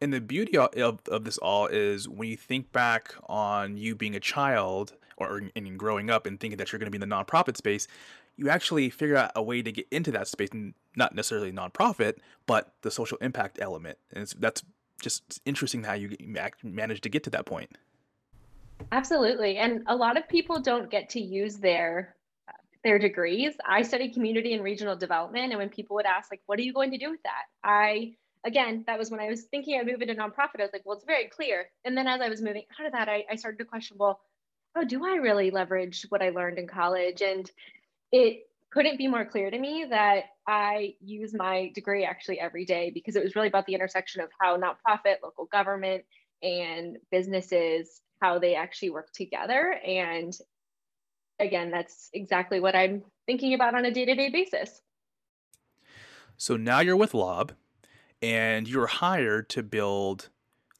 And 0.00 0.12
the 0.12 0.20
beauty 0.20 0.56
of, 0.56 1.00
of 1.10 1.24
this 1.24 1.38
all 1.38 1.66
is 1.66 2.08
when 2.08 2.28
you 2.28 2.36
think 2.36 2.70
back 2.70 3.14
on 3.28 3.76
you 3.76 3.96
being 3.96 4.14
a 4.14 4.20
child 4.20 4.92
or 5.16 5.42
in 5.56 5.76
growing 5.76 6.08
up 6.08 6.24
and 6.24 6.38
thinking 6.38 6.56
that 6.58 6.70
you're 6.70 6.78
going 6.78 6.90
to 6.90 6.96
be 6.96 7.02
in 7.02 7.08
the 7.08 7.14
nonprofit 7.14 7.56
space 7.56 7.88
you 8.36 8.48
actually 8.48 8.88
figure 8.88 9.16
out 9.16 9.32
a 9.34 9.42
way 9.42 9.60
to 9.62 9.72
get 9.72 9.86
into 9.90 10.12
that 10.12 10.28
space 10.28 10.48
not 10.96 11.14
necessarily 11.14 11.52
nonprofit 11.52 12.14
but 12.46 12.72
the 12.82 12.90
social 12.90 13.18
impact 13.20 13.58
element 13.60 13.98
and 14.12 14.32
that's 14.38 14.62
just 15.00 15.40
interesting 15.44 15.82
how 15.82 15.94
you 15.94 16.16
managed 16.62 17.02
to 17.04 17.08
get 17.08 17.24
to 17.24 17.30
that 17.30 17.46
point. 17.46 17.70
Absolutely. 18.92 19.56
And 19.56 19.82
a 19.86 19.96
lot 19.96 20.16
of 20.16 20.28
people 20.28 20.60
don't 20.60 20.90
get 20.90 21.10
to 21.10 21.20
use 21.20 21.56
their 21.56 22.14
uh, 22.48 22.52
their 22.84 22.98
degrees. 22.98 23.54
I 23.66 23.82
studied 23.82 24.14
community 24.14 24.54
and 24.54 24.62
regional 24.62 24.96
development 24.96 25.50
and 25.50 25.58
when 25.58 25.68
people 25.68 25.96
would 25.96 26.06
ask 26.06 26.30
like 26.30 26.42
what 26.46 26.58
are 26.58 26.62
you 26.62 26.72
going 26.72 26.92
to 26.92 26.98
do 26.98 27.10
with 27.10 27.22
that? 27.24 27.44
I 27.64 28.14
again, 28.44 28.84
that 28.86 28.98
was 28.98 29.10
when 29.10 29.20
I 29.20 29.28
was 29.28 29.42
thinking 29.42 29.78
I'd 29.78 29.86
move 29.86 30.00
into 30.00 30.14
nonprofit. 30.14 30.60
I 30.60 30.62
was 30.62 30.72
like, 30.72 30.82
well, 30.84 30.96
it's 30.96 31.04
very 31.04 31.28
clear. 31.28 31.68
And 31.84 31.96
then 31.96 32.06
as 32.06 32.20
I 32.20 32.28
was 32.28 32.40
moving 32.40 32.64
out 32.78 32.86
of 32.86 32.92
that, 32.92 33.08
I, 33.08 33.24
I 33.30 33.36
started 33.36 33.58
to 33.58 33.64
question, 33.64 33.96
well, 33.98 34.20
how 34.74 34.84
do 34.84 35.04
I 35.04 35.16
really 35.16 35.50
leverage 35.50 36.06
what 36.08 36.22
I 36.22 36.30
learned 36.30 36.58
in 36.58 36.66
college? 36.66 37.20
And 37.20 37.50
it 38.12 38.47
couldn't 38.70 38.98
be 38.98 39.08
more 39.08 39.24
clear 39.24 39.50
to 39.50 39.58
me 39.58 39.86
that 39.88 40.24
I 40.46 40.94
use 41.00 41.32
my 41.34 41.72
degree 41.74 42.04
actually 42.04 42.38
every 42.38 42.64
day 42.64 42.90
because 42.92 43.16
it 43.16 43.24
was 43.24 43.34
really 43.34 43.48
about 43.48 43.66
the 43.66 43.74
intersection 43.74 44.20
of 44.20 44.28
how 44.40 44.56
nonprofit, 44.56 45.16
local 45.22 45.46
government, 45.46 46.04
and 46.42 46.98
businesses 47.10 48.02
how 48.20 48.38
they 48.38 48.54
actually 48.54 48.90
work 48.90 49.12
together. 49.12 49.78
And 49.86 50.36
again, 51.38 51.70
that's 51.70 52.10
exactly 52.12 52.60
what 52.60 52.74
I'm 52.74 53.02
thinking 53.26 53.54
about 53.54 53.74
on 53.74 53.84
a 53.84 53.90
day 53.90 54.04
to 54.04 54.14
day 54.14 54.28
basis. 54.28 54.80
So 56.36 56.56
now 56.56 56.80
you're 56.80 56.96
with 56.96 57.14
Lob, 57.14 57.52
and 58.22 58.68
you're 58.68 58.86
hired 58.86 59.48
to 59.50 59.62
build 59.62 60.28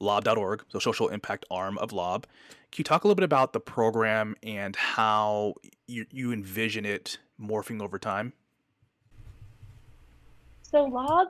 lob.org, 0.01 0.65
the 0.73 0.81
social 0.81 1.09
impact 1.09 1.45
arm 1.51 1.79
of 1.79 1.93
Lob. 1.93 2.27
Can 2.71 2.81
you 2.81 2.85
talk 2.85 3.03
a 3.03 3.07
little 3.07 3.17
bit 3.17 3.25
about 3.25 3.53
the 3.53 3.61
program 3.61 4.37
and 4.43 4.77
how 4.77 5.55
you, 5.89 6.07
you 6.11 6.33
envision 6.33 6.85
it 6.85 7.19
morphing 7.41 7.83
over 7.83 7.99
time? 7.99 8.33
So 10.63 10.85
Lob 10.85 11.29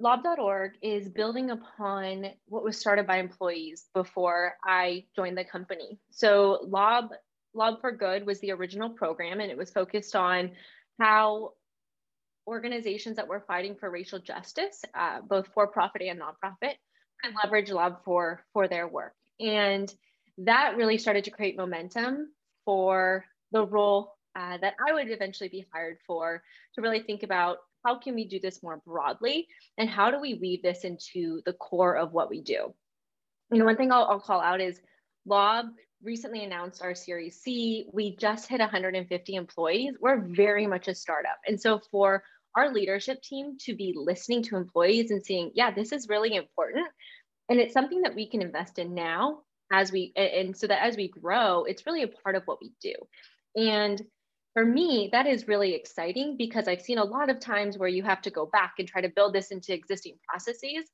lob.org 0.00 0.72
is 0.82 1.08
building 1.08 1.50
upon 1.50 2.26
what 2.46 2.64
was 2.64 2.76
started 2.76 3.06
by 3.06 3.16
employees 3.18 3.86
before 3.94 4.54
I 4.64 5.04
joined 5.16 5.38
the 5.38 5.44
company. 5.44 5.98
So 6.10 6.60
Lob 6.68 7.10
Lob 7.54 7.80
for 7.80 7.92
Good 7.92 8.26
was 8.26 8.40
the 8.40 8.52
original 8.52 8.90
program 8.90 9.40
and 9.40 9.50
it 9.50 9.56
was 9.56 9.70
focused 9.70 10.14
on 10.16 10.50
how 11.00 11.52
organizations 12.46 13.16
that 13.16 13.26
were 13.26 13.44
fighting 13.46 13.74
for 13.74 13.90
racial 13.90 14.18
justice, 14.18 14.82
uh, 14.94 15.20
both 15.22 15.46
for 15.54 15.68
profit 15.68 16.02
and 16.02 16.20
nonprofit, 16.20 16.74
could 17.22 17.34
leverage 17.42 17.70
Lob 17.70 18.04
for 18.04 18.44
for 18.52 18.68
their 18.68 18.86
work. 18.86 19.14
And 19.40 19.92
that 20.38 20.76
really 20.76 20.98
started 20.98 21.24
to 21.24 21.30
create 21.30 21.56
momentum 21.56 22.32
for 22.64 23.24
the 23.54 23.64
role 23.64 24.16
uh, 24.36 24.58
that 24.58 24.74
I 24.86 24.92
would 24.92 25.10
eventually 25.10 25.48
be 25.48 25.64
hired 25.72 25.98
for 26.06 26.42
to 26.74 26.82
really 26.82 27.00
think 27.00 27.22
about 27.22 27.58
how 27.86 27.98
can 27.98 28.14
we 28.14 28.26
do 28.26 28.40
this 28.40 28.62
more 28.62 28.82
broadly 28.84 29.46
and 29.78 29.88
how 29.88 30.10
do 30.10 30.20
we 30.20 30.34
weave 30.34 30.62
this 30.62 30.84
into 30.84 31.40
the 31.46 31.52
core 31.54 31.96
of 31.96 32.12
what 32.12 32.28
we 32.28 32.42
do. 32.42 32.74
You 33.52 33.58
know, 33.58 33.64
one 33.64 33.76
thing 33.76 33.92
I'll, 33.92 34.04
I'll 34.04 34.20
call 34.20 34.40
out 34.40 34.60
is 34.60 34.80
Lob 35.26 35.66
recently 36.02 36.44
announced 36.44 36.82
our 36.82 36.94
Series 36.94 37.40
C. 37.40 37.86
We 37.92 38.16
just 38.16 38.48
hit 38.48 38.60
150 38.60 39.34
employees. 39.34 39.94
We're 40.00 40.20
very 40.20 40.66
much 40.66 40.88
a 40.88 40.94
startup. 40.94 41.38
And 41.46 41.60
so 41.60 41.80
for 41.90 42.24
our 42.56 42.72
leadership 42.72 43.22
team 43.22 43.56
to 43.60 43.74
be 43.74 43.94
listening 43.96 44.42
to 44.44 44.56
employees 44.56 45.10
and 45.10 45.24
seeing, 45.24 45.50
yeah, 45.54 45.70
this 45.70 45.92
is 45.92 46.08
really 46.08 46.34
important. 46.34 46.86
And 47.48 47.60
it's 47.60 47.74
something 47.74 48.02
that 48.02 48.14
we 48.14 48.28
can 48.28 48.42
invest 48.42 48.78
in 48.78 48.94
now 48.94 49.40
as 49.72 49.92
we, 49.92 50.12
and 50.16 50.56
so 50.56 50.66
that 50.66 50.82
as 50.82 50.96
we 50.96 51.08
grow, 51.08 51.64
it's 51.64 51.86
really 51.86 52.02
a 52.02 52.08
part 52.08 52.36
of 52.36 52.42
what 52.44 52.58
we 52.60 52.72
do. 52.80 52.94
And 53.56 54.00
for 54.52 54.64
me, 54.64 55.08
that 55.12 55.26
is 55.26 55.48
really 55.48 55.74
exciting 55.74 56.36
because 56.36 56.68
I've 56.68 56.82
seen 56.82 56.98
a 56.98 57.04
lot 57.04 57.28
of 57.28 57.40
times 57.40 57.76
where 57.76 57.88
you 57.88 58.02
have 58.04 58.22
to 58.22 58.30
go 58.30 58.46
back 58.46 58.74
and 58.78 58.88
try 58.88 59.00
to 59.00 59.08
build 59.08 59.34
this 59.34 59.50
into 59.50 59.74
existing 59.74 60.16
processes. 60.28 60.84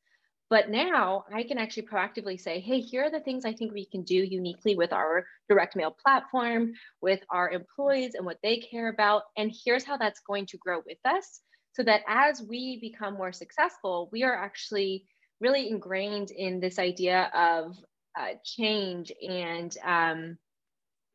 But 0.48 0.68
now 0.68 1.24
I 1.32 1.44
can 1.44 1.58
actually 1.58 1.86
proactively 1.86 2.40
say, 2.40 2.58
hey, 2.58 2.80
here 2.80 3.04
are 3.04 3.10
the 3.10 3.20
things 3.20 3.44
I 3.44 3.52
think 3.52 3.72
we 3.72 3.86
can 3.86 4.02
do 4.02 4.16
uniquely 4.16 4.74
with 4.74 4.92
our 4.92 5.24
direct 5.48 5.76
mail 5.76 5.94
platform, 6.02 6.72
with 7.00 7.20
our 7.30 7.50
employees 7.50 8.14
and 8.14 8.26
what 8.26 8.38
they 8.42 8.56
care 8.56 8.88
about. 8.88 9.22
And 9.36 9.52
here's 9.64 9.84
how 9.84 9.96
that's 9.96 10.20
going 10.20 10.46
to 10.46 10.58
grow 10.58 10.82
with 10.84 10.98
us 11.04 11.40
so 11.72 11.84
that 11.84 12.02
as 12.08 12.42
we 12.42 12.80
become 12.80 13.14
more 13.14 13.32
successful, 13.32 14.08
we 14.10 14.24
are 14.24 14.34
actually 14.34 15.06
really 15.40 15.68
ingrained 15.68 16.30
in 16.30 16.60
this 16.60 16.78
idea 16.78 17.30
of 17.34 17.76
uh, 18.18 18.34
change 18.44 19.12
and 19.22 19.76
um, 19.84 20.38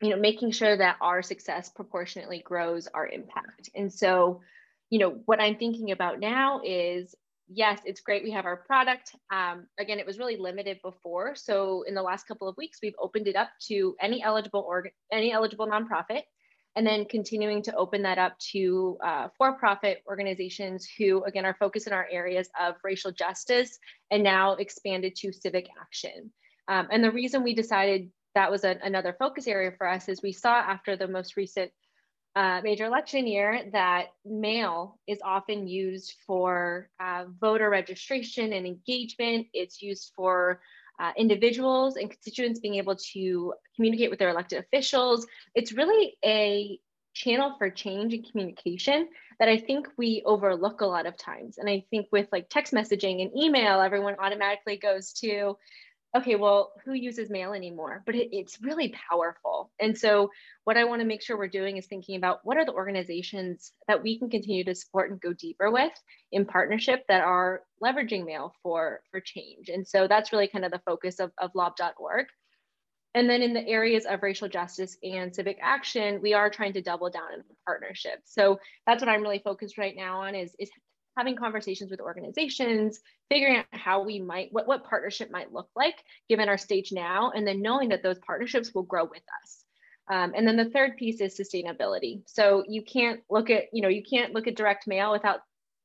you 0.05 0.11
know 0.11 0.21
making 0.21 0.51
sure 0.51 0.77
that 0.77 0.97
our 1.01 1.21
success 1.21 1.69
proportionately 1.69 2.41
grows 2.45 2.87
our 2.93 3.07
impact 3.07 3.69
and 3.75 3.91
so 3.91 4.41
you 4.89 4.99
know 4.99 5.17
what 5.25 5.41
i'm 5.41 5.55
thinking 5.57 5.91
about 5.91 6.19
now 6.19 6.61
is 6.63 7.15
yes, 7.47 7.79
it's 7.85 8.01
great. 8.01 8.23
We 8.23 8.31
have 8.31 8.45
our 8.45 8.57
product. 8.57 9.15
Um, 9.31 9.67
again, 9.79 9.99
it 9.99 10.05
was 10.05 10.17
really 10.17 10.37
limited 10.37 10.79
before. 10.83 11.35
So 11.35 11.83
in 11.83 11.93
the 11.93 12.01
last 12.01 12.27
couple 12.27 12.47
of 12.47 12.57
weeks, 12.57 12.79
we've 12.81 12.95
opened 12.99 13.27
it 13.27 13.35
up 13.35 13.49
to 13.67 13.95
any 14.01 14.23
eligible 14.23 14.65
org, 14.67 14.89
any 15.11 15.31
eligible 15.31 15.67
nonprofit, 15.67 16.23
and 16.75 16.85
then 16.85 17.05
continuing 17.05 17.61
to 17.63 17.75
open 17.75 18.01
that 18.03 18.17
up 18.17 18.37
to 18.51 18.97
uh, 19.03 19.27
for-profit 19.37 20.01
organizations 20.07 20.87
who, 20.97 21.23
again, 21.23 21.45
are 21.45 21.55
focused 21.59 21.87
in 21.87 21.93
our 21.93 22.07
areas 22.11 22.49
of 22.59 22.75
racial 22.83 23.11
justice 23.11 23.77
and 24.11 24.23
now 24.23 24.53
expanded 24.53 25.15
to 25.15 25.31
civic 25.31 25.67
action. 25.79 26.31
Um, 26.67 26.87
and 26.91 27.03
the 27.03 27.11
reason 27.11 27.43
we 27.43 27.53
decided 27.53 28.09
that 28.35 28.51
was 28.51 28.63
a, 28.63 28.77
another 28.83 29.15
focus 29.17 29.47
area 29.47 29.71
for 29.77 29.87
us 29.87 30.07
is 30.07 30.21
we 30.21 30.31
saw 30.31 30.53
after 30.53 30.95
the 30.95 31.07
most 31.07 31.35
recent 31.37 31.71
uh, 32.35 32.59
major 32.63 32.85
election 32.85 33.25
year 33.25 33.63
that 33.71 34.07
mail 34.25 34.99
is 35.07 35.19
often 35.23 35.67
used 35.67 36.15
for 36.27 36.89
uh, 36.99 37.23
voter 37.39 37.69
registration 37.69 38.51
and 38.51 38.67
engagement. 38.67 39.47
It's 39.53 39.81
used 39.81 40.11
for 40.15 40.59
uh, 40.99 41.11
individuals 41.17 41.95
and 41.95 42.09
constituents 42.09 42.59
being 42.59 42.75
able 42.75 42.97
to 43.13 43.53
communicate 43.75 44.09
with 44.09 44.19
their 44.19 44.29
elected 44.29 44.59
officials. 44.59 45.25
It's 45.55 45.71
really 45.71 46.17
a 46.25 46.77
channel 47.13 47.55
for 47.57 47.69
change 47.69 48.13
and 48.13 48.29
communication 48.29 49.07
that 49.39 49.47
I 49.47 49.57
think 49.57 49.87
we 49.97 50.21
overlook 50.25 50.81
a 50.81 50.85
lot 50.85 51.05
of 51.05 51.17
times. 51.17 51.57
And 51.57 51.69
I 51.69 51.85
think 51.89 52.07
with 52.11 52.27
like 52.33 52.49
text 52.49 52.73
messaging 52.73 53.21
and 53.21 53.31
email, 53.35 53.79
everyone 53.79 54.15
automatically 54.19 54.77
goes 54.77 55.13
to 55.13 55.57
okay, 56.15 56.35
well, 56.35 56.71
who 56.85 56.93
uses 56.93 57.29
mail 57.29 57.53
anymore? 57.53 58.01
But 58.05 58.15
it, 58.15 58.29
it's 58.31 58.61
really 58.61 58.93
powerful. 59.09 59.71
And 59.79 59.97
so, 59.97 60.31
what 60.63 60.77
I 60.77 60.85
want 60.85 61.01
to 61.01 61.07
make 61.07 61.21
sure 61.21 61.37
we're 61.37 61.47
doing 61.47 61.77
is 61.77 61.85
thinking 61.85 62.15
about 62.15 62.39
what 62.43 62.57
are 62.57 62.65
the 62.65 62.73
organizations 62.73 63.73
that 63.87 64.01
we 64.01 64.17
can 64.17 64.29
continue 64.29 64.63
to 64.63 64.75
support 64.75 65.11
and 65.11 65.21
go 65.21 65.33
deeper 65.33 65.69
with 65.69 65.91
in 66.31 66.45
partnership 66.45 67.03
that 67.09 67.21
are 67.21 67.61
leveraging 67.83 68.25
mail 68.25 68.53
for, 68.63 69.01
for 69.11 69.19
change. 69.19 69.69
And 69.69 69.87
so, 69.87 70.07
that's 70.07 70.31
really 70.31 70.47
kind 70.47 70.65
of 70.65 70.71
the 70.71 70.81
focus 70.85 71.19
of, 71.19 71.31
of 71.37 71.51
lob.org. 71.53 72.27
And 73.13 73.29
then 73.29 73.41
in 73.41 73.53
the 73.53 73.65
areas 73.65 74.05
of 74.05 74.23
racial 74.23 74.49
justice 74.49 74.97
and 75.01 75.33
civic 75.33 75.57
action, 75.61 76.19
we 76.21 76.33
are 76.33 76.49
trying 76.49 76.73
to 76.73 76.81
double 76.81 77.09
down 77.09 77.33
in 77.33 77.43
partnership. 77.65 78.19
So 78.25 78.59
that's 78.85 79.01
what 79.01 79.07
I'm 79.07 79.21
really 79.21 79.39
focused 79.39 79.77
right 79.77 79.95
now 79.95 80.19
on 80.19 80.35
is, 80.35 80.53
is 80.59 80.69
having 81.17 81.35
conversations 81.35 81.91
with 81.91 82.01
organizations, 82.01 82.99
figuring 83.29 83.57
out 83.57 83.65
how 83.71 84.03
we 84.03 84.19
might, 84.19 84.49
what, 84.51 84.67
what 84.67 84.83
partnership 84.83 85.31
might 85.31 85.53
look 85.53 85.69
like 85.75 86.03
given 86.29 86.49
our 86.49 86.57
stage 86.57 86.91
now, 86.91 87.31
and 87.35 87.47
then 87.47 87.61
knowing 87.61 87.89
that 87.89 88.03
those 88.03 88.19
partnerships 88.19 88.73
will 88.73 88.83
grow 88.83 89.05
with 89.05 89.23
us. 89.43 89.63
Um, 90.07 90.33
and 90.35 90.47
then 90.47 90.57
the 90.57 90.69
third 90.69 90.97
piece 90.97 91.21
is 91.21 91.39
sustainability. 91.39 92.21
So 92.27 92.63
you 92.67 92.83
can't 92.83 93.21
look 93.29 93.49
at, 93.49 93.65
you 93.73 93.81
know, 93.81 93.87
you 93.87 94.03
can't 94.03 94.33
look 94.33 94.47
at 94.47 94.55
direct 94.55 94.87
mail 94.87 95.11
without 95.11 95.39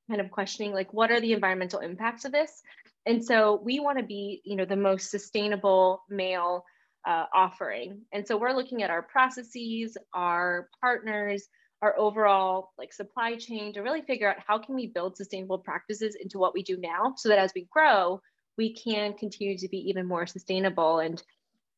kind 0.08 0.20
of 0.20 0.30
questioning 0.30 0.72
like, 0.72 0.92
what 0.92 1.10
are 1.10 1.20
the 1.20 1.32
environmental 1.32 1.80
impacts 1.80 2.25
of 2.25 2.32
this? 2.32 2.62
And 3.06 3.25
so 3.25 3.60
we 3.64 3.80
want 3.80 3.99
to 3.99 4.04
be, 4.04 4.42
you 4.44 4.56
know, 4.56 4.66
the 4.66 4.76
most 4.76 5.10
sustainable 5.10 6.02
mail 6.10 6.64
uh, 7.06 7.26
offering. 7.34 8.02
And 8.12 8.26
so 8.26 8.37
we're 8.37 8.52
looking 8.52 8.82
at 8.82 8.90
our 8.90 9.02
processes, 9.02 9.96
our 10.12 10.68
partners, 10.82 11.49
our 11.82 11.99
overall 11.99 12.72
like 12.78 12.92
supply 12.92 13.37
chain 13.37 13.72
to 13.72 13.80
really 13.80 14.02
figure 14.02 14.28
out 14.28 14.37
how 14.46 14.58
can 14.58 14.75
we 14.75 14.87
build 14.87 15.16
sustainable 15.16 15.58
practices 15.58 16.14
into 16.14 16.38
what 16.38 16.54
we 16.54 16.62
do 16.62 16.76
now 16.76 17.14
so 17.16 17.28
that 17.28 17.38
as 17.38 17.52
we 17.54 17.66
grow 17.70 18.20
we 18.60 18.75
can 18.75 19.14
continue 19.14 19.56
to 19.56 19.68
be 19.68 19.78
even 19.88 20.06
more 20.06 20.26
sustainable. 20.26 20.99
And 20.99 21.22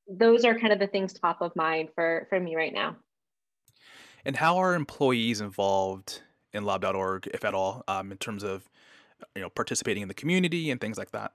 those 0.09 0.45
are 0.45 0.59
kind 0.59 0.73
of 0.73 0.81
the 0.81 0.89
things 0.89 1.13
top 1.13 1.41
of 1.41 1.55
mind 1.55 1.91
for 1.95 2.27
for 2.29 2.41
me 2.41 2.57
right 2.57 2.75
now. 2.75 2.97
And 4.25 4.37
how 4.37 4.59
are 4.59 4.75
employees 4.75 5.41
involved 5.41 6.23
in 6.53 6.65
lob.org 6.65 7.29
if 7.33 7.45
at 7.45 7.55
all 7.55 7.85
um, 7.87 8.11
in 8.11 8.19
terms 8.19 8.43
of 8.43 8.69
you 9.37 9.43
know 9.43 9.49
participating 9.49 10.03
in 10.03 10.09
the 10.09 10.15
community 10.15 10.73
and 10.73 10.81
things 10.81 10.99
like 10.99 11.13
that? 11.13 11.33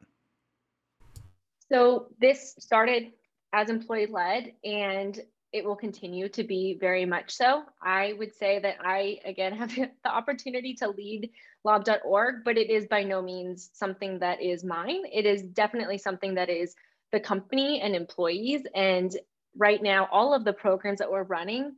So 1.71 2.07
this 2.19 2.55
started 2.59 3.13
as 3.53 3.69
employee 3.69 4.07
led 4.07 4.51
and 4.65 5.17
it 5.57 5.65
will 5.65 5.75
continue 5.75 6.29
to 6.29 6.43
be 6.43 6.77
very 6.79 7.05
much 7.05 7.31
so. 7.31 7.63
I 7.81 8.13
would 8.17 8.33
say 8.35 8.59
that 8.59 8.77
I, 8.83 9.19
again, 9.25 9.53
have 9.57 9.75
the 9.75 9.89
opportunity 10.05 10.73
to 10.75 10.89
lead 10.89 11.31
lob.org, 11.63 12.43
but 12.45 12.57
it 12.57 12.69
is 12.69 12.87
by 12.87 13.03
no 13.03 13.21
means 13.21 13.69
something 13.73 14.19
that 14.19 14.41
is 14.41 14.63
mine. 14.63 15.03
It 15.11 15.25
is 15.25 15.41
definitely 15.41 15.97
something 15.97 16.35
that 16.35 16.49
is 16.49 16.75
the 17.11 17.19
company 17.19 17.81
and 17.81 17.95
employees. 17.95 18.63
And 18.75 19.15
right 19.55 19.81
now, 19.81 20.07
all 20.11 20.33
of 20.33 20.45
the 20.45 20.53
programs 20.53 20.99
that 20.99 21.11
we're 21.11 21.23
running 21.23 21.75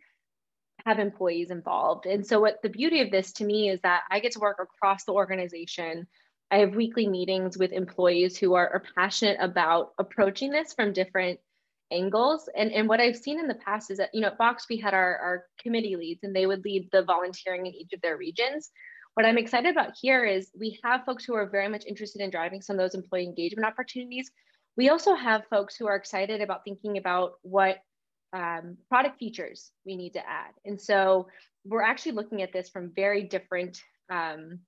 have 0.85 0.99
employees 0.99 1.51
involved. 1.51 2.05
And 2.05 2.25
so, 2.25 2.39
what 2.39 2.61
the 2.61 2.69
beauty 2.69 3.01
of 3.01 3.11
this 3.11 3.33
to 3.33 3.45
me 3.45 3.69
is 3.69 3.81
that 3.81 4.03
I 4.09 4.19
get 4.19 4.33
to 4.33 4.39
work 4.39 4.57
across 4.61 5.03
the 5.03 5.13
organization. 5.13 6.07
I 6.51 6.59
have 6.59 6.75
weekly 6.75 7.07
meetings 7.07 7.57
with 7.57 7.71
employees 7.71 8.37
who 8.37 8.55
are, 8.55 8.67
are 8.69 8.83
passionate 8.95 9.37
about 9.39 9.93
approaching 9.99 10.51
this 10.51 10.73
from 10.73 10.93
different 10.93 11.39
angles. 11.91 12.49
And, 12.55 12.71
and 12.71 12.87
what 12.87 12.99
I've 12.99 13.17
seen 13.17 13.39
in 13.39 13.47
the 13.47 13.55
past 13.55 13.91
is 13.91 13.97
that, 13.97 14.09
you 14.13 14.21
know, 14.21 14.27
at 14.27 14.37
Box, 14.37 14.65
we 14.69 14.77
had 14.77 14.93
our, 14.93 15.17
our 15.17 15.45
committee 15.61 15.95
leads 15.95 16.23
and 16.23 16.35
they 16.35 16.45
would 16.45 16.63
lead 16.63 16.89
the 16.91 17.03
volunteering 17.03 17.65
in 17.65 17.73
each 17.73 17.93
of 17.93 18.01
their 18.01 18.17
regions. 18.17 18.71
What 19.15 19.25
I'm 19.25 19.37
excited 19.37 19.71
about 19.71 19.93
here 19.99 20.23
is 20.23 20.51
we 20.57 20.79
have 20.83 21.03
folks 21.05 21.25
who 21.25 21.35
are 21.35 21.49
very 21.49 21.67
much 21.67 21.85
interested 21.85 22.21
in 22.21 22.29
driving 22.29 22.61
some 22.61 22.75
of 22.75 22.79
those 22.79 22.95
employee 22.95 23.25
engagement 23.25 23.65
opportunities. 23.65 24.31
We 24.77 24.89
also 24.89 25.13
have 25.15 25.47
folks 25.49 25.75
who 25.75 25.87
are 25.87 25.95
excited 25.95 26.41
about 26.41 26.63
thinking 26.63 26.97
about 26.97 27.33
what 27.41 27.79
um, 28.31 28.77
product 28.87 29.19
features 29.19 29.71
we 29.85 29.95
need 29.95 30.13
to 30.13 30.19
add. 30.19 30.51
And 30.63 30.79
so 30.79 31.27
we're 31.65 31.81
actually 31.81 32.13
looking 32.13 32.41
at 32.43 32.53
this 32.53 32.69
from 32.69 32.93
very 32.95 33.23
different 33.23 33.81
um, 34.09 34.59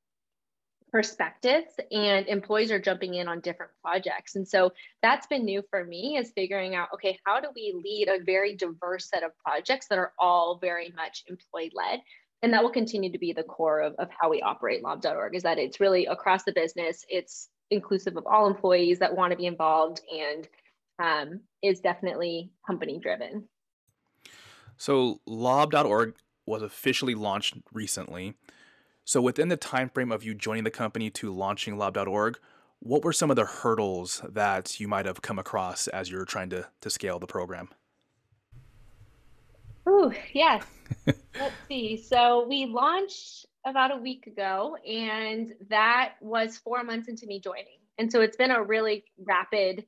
perspectives 0.91 1.69
and 1.91 2.27
employees 2.27 2.71
are 2.71 2.79
jumping 2.79 3.15
in 3.15 3.27
on 3.27 3.39
different 3.39 3.71
projects. 3.81 4.36
And 4.36 4.45
so 4.48 4.74
that's 5.01 5.25
been 5.27 5.45
new 5.45 5.63
for 5.69 5.86
me 5.86 6.17
is 6.17 6.31
figuring 6.36 6.75
out, 6.75 6.89
okay, 6.93 7.17
how 7.25 7.39
do 7.39 7.48
we 7.55 7.74
lead 7.81 8.10
a 8.10 8.24
very 8.24 8.55
diverse 8.55 9.10
set 9.10 9.24
of 9.24 9.31
projects 9.38 9.88
that 9.88 9.98
are 9.98 10.12
all 10.19 10.57
very 10.60 10.93
much 10.95 11.24
employee 11.27 11.71
led? 11.74 12.01
And 12.43 12.53
that 12.53 12.63
will 12.63 12.71
continue 12.71 13.12
to 13.12 13.19
be 13.19 13.31
the 13.33 13.43
core 13.43 13.81
of, 13.81 13.95
of 14.00 14.10
how 14.19 14.29
we 14.29 14.41
operate 14.41 14.83
lob.org 14.83 15.36
is 15.36 15.43
that 15.43 15.60
it's 15.60 15.79
really 15.79 16.07
across 16.07 16.43
the 16.43 16.51
business. 16.51 17.05
It's 17.07 17.50
inclusive 17.69 18.17
of 18.17 18.25
all 18.25 18.48
employees 18.48 19.00
that 19.00 19.15
want 19.15 19.31
to 19.31 19.38
be 19.38 19.45
involved 19.45 20.01
and 20.12 20.48
um, 21.00 21.39
is 21.62 21.79
definitely 21.79 22.51
company 22.67 23.00
driven. 23.00 23.48
So 24.75 25.21
lob.org 25.25 26.15
was 26.45 26.63
officially 26.63 27.15
launched 27.15 27.55
recently. 27.71 28.36
So 29.12 29.22
within 29.22 29.50
the 29.50 29.58
time 29.58 29.89
frame 29.89 30.10
of 30.10 30.24
you 30.24 30.34
joining 30.34 30.63
the 30.63 30.72
company 30.72 31.10
to 31.10 31.36
launching 31.36 31.77
lob.org, 31.77 32.39
what 32.80 33.03
were 33.03 33.12
some 33.12 33.30
of 33.30 33.36
the 33.36 33.44
hurdles 33.44 34.22
that 34.30 34.80
you 34.80 34.88
might 34.88 35.06
have 35.06 35.22
come 35.22 35.38
across 35.38 35.89
as 35.89 36.10
you're 36.10 36.24
trying 36.24 36.50
to, 36.51 36.70
to 36.80 36.89
scale 36.89 37.20
the 37.20 37.27
program? 37.27 37.68
Oh, 39.86 40.13
yes. 40.32 40.63
Let's 41.06 41.56
see. 41.68 41.98
So 41.98 42.48
we 42.48 42.68
launched 42.68 43.48
about 43.65 43.91
a 43.91 43.98
week 43.98 44.27
ago, 44.27 44.77
and 44.89 45.56
that 45.68 46.13
was 46.22 46.58
four 46.58 46.82
months 46.86 47.10
into 47.10 47.25
me 47.25 47.41
joining. 47.41 47.80
And 47.98 48.10
so 48.10 48.22
it's 48.22 48.38
been 48.38 48.51
a 48.51 48.63
really 48.63 49.03
rapid 49.25 49.84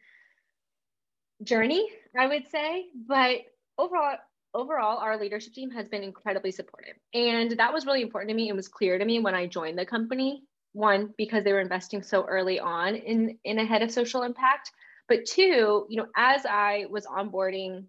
journey, 1.44 1.88
I 2.20 2.28
would 2.28 2.50
say. 2.52 2.88
But 3.08 3.38
overall, 3.78 4.18
overall, 4.54 5.00
our 5.00 5.20
leadership 5.20 5.54
team 5.54 5.72
has 5.72 5.88
been 5.90 6.04
incredibly 6.04 6.52
supportive. 6.52 6.96
And 7.14 7.52
that 7.58 7.74
was 7.74 7.86
really 7.86 8.02
important 8.02 8.30
to 8.30 8.36
me. 8.36 8.50
It 8.50 8.56
was 8.56 8.68
clear 8.68 8.98
to 8.98 9.06
me 9.06 9.20
when 9.20 9.36
I 9.36 9.48
joined 9.48 9.78
the 9.78 9.86
company. 9.86 10.44
One, 10.74 11.14
because 11.18 11.44
they 11.44 11.54
were 11.54 11.60
investing 11.60 12.02
so 12.02 12.26
early 12.26 12.60
on 12.60 12.96
in, 12.96 13.38
in 13.44 13.60
a 13.60 13.66
head 13.66 13.84
of 13.84 13.92
social 13.92 14.24
impact. 14.24 14.72
But 15.08 15.26
two, 15.26 15.86
you 15.90 15.98
know, 15.98 16.08
as 16.16 16.46
I 16.46 16.86
was 16.90 17.06
onboarding, 17.06 17.86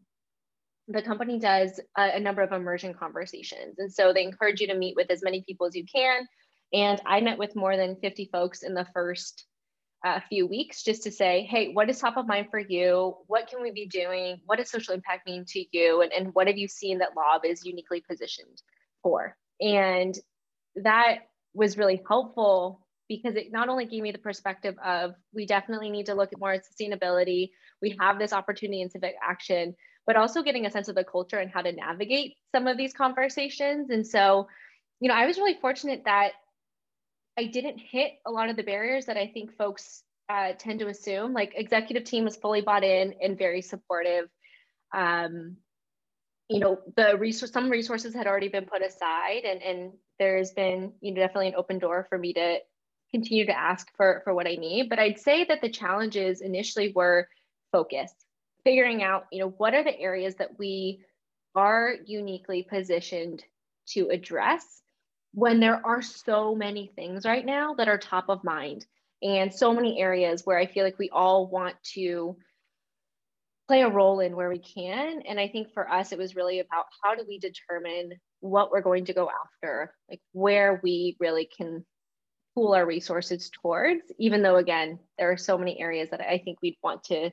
the 0.88 1.00
company 1.00 1.38
does 1.38 1.80
a, 1.96 2.16
a 2.16 2.20
number 2.20 2.42
of 2.42 2.52
immersion 2.52 2.92
conversations. 2.92 3.78
And 3.78 3.92
so 3.92 4.12
they 4.12 4.22
encourage 4.22 4.60
you 4.60 4.66
to 4.66 4.74
meet 4.74 4.96
with 4.96 5.10
as 5.10 5.22
many 5.22 5.42
people 5.46 5.66
as 5.66 5.74
you 5.74 5.84
can. 5.84 6.26
And 6.72 7.00
I 7.06 7.20
met 7.20 7.38
with 7.38 7.56
more 7.56 7.76
than 7.76 7.96
50 7.96 8.28
folks 8.32 8.62
in 8.62 8.74
the 8.74 8.86
first 8.92 9.46
a 10.04 10.20
few 10.20 10.46
weeks 10.46 10.82
just 10.82 11.02
to 11.04 11.10
say, 11.10 11.48
hey, 11.50 11.72
what 11.72 11.88
is 11.88 11.98
top 11.98 12.18
of 12.18 12.26
mind 12.26 12.48
for 12.50 12.58
you? 12.58 13.16
What 13.26 13.48
can 13.48 13.62
we 13.62 13.70
be 13.70 13.86
doing? 13.86 14.40
What 14.44 14.58
does 14.58 14.70
social 14.70 14.94
impact 14.94 15.26
mean 15.26 15.46
to 15.48 15.64
you? 15.72 16.02
And, 16.02 16.12
and 16.12 16.34
what 16.34 16.46
have 16.46 16.58
you 16.58 16.68
seen 16.68 16.98
that 16.98 17.16
Lob 17.16 17.44
is 17.44 17.64
uniquely 17.64 18.02
positioned 18.06 18.62
for? 19.02 19.34
And 19.60 20.14
that 20.76 21.20
was 21.54 21.78
really 21.78 22.02
helpful 22.06 22.86
because 23.08 23.34
it 23.36 23.50
not 23.50 23.68
only 23.68 23.86
gave 23.86 24.02
me 24.02 24.12
the 24.12 24.18
perspective 24.18 24.76
of 24.84 25.14
we 25.32 25.46
definitely 25.46 25.90
need 25.90 26.06
to 26.06 26.14
look 26.14 26.32
at 26.32 26.40
more 26.40 26.56
sustainability, 26.56 27.50
we 27.80 27.96
have 27.98 28.18
this 28.18 28.32
opportunity 28.32 28.82
in 28.82 28.90
civic 28.90 29.14
action, 29.22 29.74
but 30.06 30.16
also 30.16 30.42
getting 30.42 30.66
a 30.66 30.70
sense 30.70 30.88
of 30.88 30.94
the 30.94 31.04
culture 31.04 31.38
and 31.38 31.50
how 31.50 31.62
to 31.62 31.72
navigate 31.72 32.34
some 32.54 32.66
of 32.66 32.76
these 32.76 32.92
conversations. 32.92 33.88
And 33.90 34.06
so, 34.06 34.48
you 35.00 35.08
know, 35.08 35.14
I 35.14 35.26
was 35.26 35.38
really 35.38 35.58
fortunate 35.60 36.02
that 36.04 36.32
I 37.36 37.46
didn't 37.46 37.78
hit 37.78 38.12
a 38.26 38.30
lot 38.30 38.48
of 38.48 38.56
the 38.56 38.62
barriers 38.62 39.06
that 39.06 39.16
I 39.16 39.26
think 39.26 39.56
folks 39.56 40.02
uh, 40.28 40.52
tend 40.58 40.80
to 40.80 40.88
assume. 40.88 41.32
Like 41.32 41.54
executive 41.56 42.04
team 42.04 42.24
was 42.24 42.36
fully 42.36 42.60
bought 42.60 42.84
in 42.84 43.14
and 43.20 43.36
very 43.36 43.60
supportive. 43.60 44.28
Um, 44.92 45.56
you 46.48 46.60
know, 46.60 46.78
the 46.96 47.16
resource, 47.18 47.52
some 47.52 47.70
resources 47.70 48.14
had 48.14 48.26
already 48.26 48.48
been 48.48 48.66
put 48.66 48.82
aside, 48.82 49.44
and 49.44 49.62
and 49.62 49.92
there's 50.18 50.52
been 50.52 50.92
you 51.00 51.12
know 51.12 51.20
definitely 51.20 51.48
an 51.48 51.54
open 51.56 51.78
door 51.78 52.06
for 52.08 52.18
me 52.18 52.32
to 52.34 52.58
continue 53.10 53.46
to 53.46 53.58
ask 53.58 53.88
for 53.96 54.20
for 54.24 54.34
what 54.34 54.46
I 54.46 54.54
need. 54.54 54.88
But 54.88 54.98
I'd 54.98 55.18
say 55.18 55.44
that 55.44 55.60
the 55.60 55.70
challenges 55.70 56.40
initially 56.40 56.92
were 56.92 57.28
focus, 57.72 58.12
figuring 58.62 59.02
out 59.02 59.26
you 59.32 59.40
know 59.40 59.54
what 59.56 59.74
are 59.74 59.82
the 59.82 59.98
areas 59.98 60.36
that 60.36 60.58
we 60.58 61.00
are 61.54 61.94
uniquely 62.04 62.62
positioned 62.62 63.42
to 63.86 64.08
address 64.10 64.82
when 65.34 65.58
there 65.58 65.84
are 65.84 66.00
so 66.00 66.54
many 66.54 66.90
things 66.94 67.26
right 67.26 67.44
now 67.44 67.74
that 67.74 67.88
are 67.88 67.98
top 67.98 68.26
of 68.28 68.44
mind 68.44 68.86
and 69.20 69.52
so 69.52 69.74
many 69.74 70.00
areas 70.00 70.42
where 70.44 70.58
I 70.58 70.66
feel 70.66 70.84
like 70.84 70.98
we 70.98 71.10
all 71.10 71.48
want 71.48 71.74
to 71.94 72.36
play 73.66 73.82
a 73.82 73.88
role 73.88 74.20
in 74.20 74.36
where 74.36 74.48
we 74.48 74.60
can. 74.60 75.22
And 75.22 75.40
I 75.40 75.48
think 75.48 75.72
for 75.72 75.90
us, 75.90 76.12
it 76.12 76.18
was 76.18 76.36
really 76.36 76.60
about 76.60 76.84
how 77.02 77.14
do 77.14 77.24
we 77.26 77.38
determine 77.38 78.12
what 78.40 78.70
we're 78.70 78.82
going 78.82 79.06
to 79.06 79.12
go 79.12 79.28
after, 79.28 79.92
like 80.08 80.20
where 80.32 80.80
we 80.84 81.16
really 81.18 81.48
can 81.56 81.84
pool 82.54 82.74
our 82.74 82.86
resources 82.86 83.50
towards, 83.50 84.02
even 84.18 84.42
though 84.42 84.56
again, 84.56 85.00
there 85.18 85.32
are 85.32 85.36
so 85.36 85.58
many 85.58 85.80
areas 85.80 86.10
that 86.10 86.20
I 86.20 86.38
think 86.38 86.58
we'd 86.62 86.78
want 86.82 87.02
to 87.04 87.30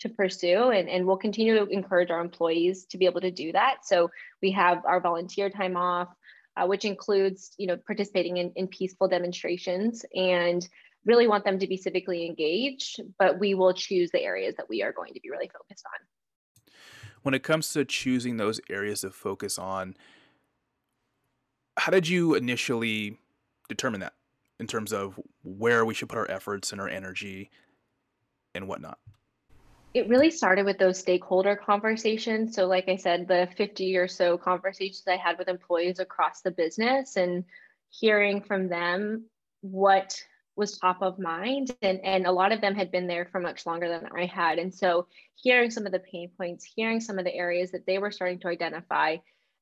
to 0.00 0.08
pursue 0.08 0.70
and, 0.70 0.88
and 0.88 1.06
we'll 1.06 1.16
continue 1.16 1.56
to 1.56 1.70
encourage 1.70 2.10
our 2.10 2.20
employees 2.20 2.84
to 2.86 2.98
be 2.98 3.06
able 3.06 3.20
to 3.20 3.30
do 3.30 3.52
that. 3.52 3.76
So 3.84 4.10
we 4.42 4.50
have 4.50 4.84
our 4.84 5.00
volunteer 5.00 5.50
time 5.50 5.76
off, 5.76 6.08
uh, 6.56 6.66
which 6.66 6.84
includes, 6.84 7.52
you 7.58 7.66
know, 7.66 7.76
participating 7.76 8.36
in, 8.36 8.52
in 8.56 8.68
peaceful 8.68 9.08
demonstrations 9.08 10.04
and 10.14 10.68
really 11.04 11.26
want 11.26 11.44
them 11.44 11.58
to 11.58 11.66
be 11.66 11.76
civically 11.76 12.26
engaged, 12.26 13.00
but 13.18 13.38
we 13.38 13.54
will 13.54 13.74
choose 13.74 14.10
the 14.10 14.22
areas 14.22 14.54
that 14.56 14.68
we 14.68 14.82
are 14.82 14.92
going 14.92 15.12
to 15.14 15.20
be 15.20 15.30
really 15.30 15.50
focused 15.52 15.84
on. 15.86 16.74
When 17.22 17.34
it 17.34 17.42
comes 17.42 17.72
to 17.72 17.84
choosing 17.84 18.36
those 18.36 18.60
areas 18.70 19.00
to 19.00 19.10
focus 19.10 19.58
on, 19.58 19.96
how 21.76 21.90
did 21.90 22.06
you 22.08 22.34
initially 22.34 23.18
determine 23.68 24.00
that 24.00 24.14
in 24.60 24.66
terms 24.66 24.92
of 24.92 25.18
where 25.42 25.84
we 25.84 25.94
should 25.94 26.08
put 26.08 26.18
our 26.18 26.30
efforts 26.30 26.72
and 26.72 26.80
our 26.80 26.88
energy 26.88 27.50
and 28.54 28.68
whatnot? 28.68 28.98
It 29.94 30.08
really 30.08 30.32
started 30.32 30.66
with 30.66 30.78
those 30.78 30.98
stakeholder 30.98 31.54
conversations. 31.54 32.54
So, 32.54 32.66
like 32.66 32.88
I 32.88 32.96
said, 32.96 33.28
the 33.28 33.48
50 33.56 33.96
or 33.96 34.08
so 34.08 34.36
conversations 34.36 35.04
I 35.06 35.16
had 35.16 35.38
with 35.38 35.48
employees 35.48 36.00
across 36.00 36.42
the 36.42 36.50
business 36.50 37.16
and 37.16 37.44
hearing 37.90 38.42
from 38.42 38.68
them 38.68 39.26
what 39.60 40.20
was 40.56 40.78
top 40.78 41.00
of 41.00 41.18
mind. 41.18 41.74
And, 41.82 42.00
and 42.04 42.26
a 42.26 42.32
lot 42.32 42.52
of 42.52 42.60
them 42.60 42.74
had 42.74 42.90
been 42.90 43.06
there 43.06 43.28
for 43.30 43.40
much 43.40 43.66
longer 43.66 43.88
than 43.88 44.08
i 44.16 44.26
had. 44.26 44.58
And 44.58 44.74
so 44.74 45.06
hearing 45.36 45.70
some 45.70 45.86
of 45.86 45.92
the 45.92 46.00
pain 46.00 46.30
points 46.36 46.64
hearing 46.64 47.00
some 47.00 47.18
of 47.18 47.24
the 47.24 47.34
areas 47.34 47.70
that 47.72 47.86
they 47.86 47.98
were 47.98 48.10
starting 48.10 48.38
to 48.40 48.48
identify 48.48 49.16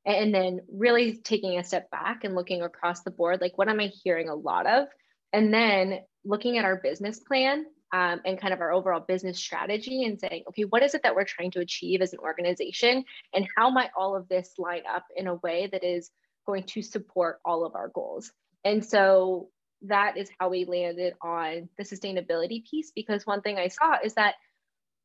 and 0.05 0.35
then 0.35 0.61
really 0.71 1.17
taking 1.19 1.59
a 1.59 1.65
step 1.65 1.91
back 1.91 2.25
and 2.25 2.35
looking 2.35 2.62
across 2.62 3.03
the 3.03 3.11
board 3.11 3.41
like 3.41 3.57
what 3.57 3.69
am 3.69 3.81
i 3.81 3.87
hearing 3.87 4.29
a 4.29 4.35
lot 4.35 4.67
of? 4.67 4.89
And 5.33 5.53
then 5.53 6.01
looking 6.25 6.59
at 6.59 6.65
our 6.65 6.77
business 6.77 7.21
plan 7.21 7.65
um, 7.93 8.21
and 8.25 8.41
kind 8.41 8.55
of 8.55 8.61
our 8.61 8.73
overall 8.73 9.01
business 9.01 9.39
strategy 9.39 10.05
and 10.05 10.19
saying 10.19 10.45
okay 10.49 10.65
what 10.65 10.83
is 10.83 10.95
it 10.95 11.03
that 11.03 11.15
we're 11.15 11.25
trying 11.25 11.51
to 11.51 11.61
achieve 11.61 12.01
as 12.01 12.13
an 12.13 12.19
organization 12.21 13.05
and 13.35 13.47
how 13.57 13.71
might 13.71 13.91
all 13.97 14.17
of 14.17 14.29
this 14.29 14.53
line 14.59 14.83
up 14.93 15.05
in 15.17 15.26
a 15.26 15.35
way 15.37 15.69
that 15.71 15.85
is 15.85 16.11
going 16.47 16.65
to 16.65 16.83
support 16.83 17.41
all 17.45 17.65
of 17.65 17.75
our 17.75 17.89
goals 17.89 18.33
and 18.65 18.85
so 18.85 19.49
that 19.83 20.17
is 20.17 20.31
how 20.39 20.49
we 20.49 20.65
landed 20.65 21.15
on 21.21 21.69
the 21.76 21.85
sustainability 21.85 22.65
piece 22.69 22.93
because 22.95 23.26
one 23.26 23.43
thing 23.43 23.59
I 23.59 23.69
saw 23.69 23.97
is 24.02 24.15
that, 24.15 24.35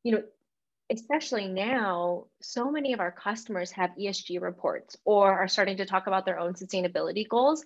you 0.04 0.12
know, 0.12 0.22
especially 0.90 1.48
now, 1.48 2.26
so 2.40 2.70
many 2.70 2.92
of 2.92 3.00
our 3.00 3.12
customers 3.12 3.70
have 3.72 3.90
ESG 4.00 4.40
reports 4.40 4.96
or 5.04 5.32
are 5.32 5.48
starting 5.48 5.76
to 5.78 5.86
talk 5.86 6.06
about 6.06 6.24
their 6.24 6.38
own 6.38 6.54
sustainability 6.54 7.28
goals. 7.28 7.64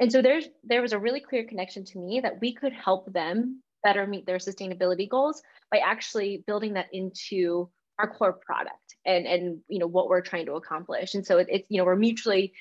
And 0.00 0.10
so 0.10 0.22
there's 0.22 0.46
there 0.64 0.82
was 0.82 0.92
a 0.92 0.98
really 0.98 1.20
clear 1.20 1.44
connection 1.44 1.84
to 1.86 1.98
me 1.98 2.20
that 2.20 2.40
we 2.40 2.52
could 2.52 2.72
help 2.72 3.12
them 3.12 3.62
better 3.84 4.06
meet 4.06 4.26
their 4.26 4.38
sustainability 4.38 5.08
goals 5.08 5.42
by 5.70 5.78
actually 5.78 6.42
building 6.46 6.74
that 6.74 6.86
into 6.92 7.68
our 8.00 8.12
core 8.12 8.32
product 8.32 8.96
and 9.06 9.26
and 9.26 9.60
you 9.68 9.78
know 9.78 9.86
what 9.86 10.08
we're 10.08 10.20
trying 10.20 10.46
to 10.46 10.54
accomplish. 10.54 11.14
And 11.14 11.24
so 11.24 11.38
it, 11.38 11.46
it's 11.50 11.70
you 11.70 11.78
know 11.78 11.84
we're 11.84 11.94
mutually 11.94 12.52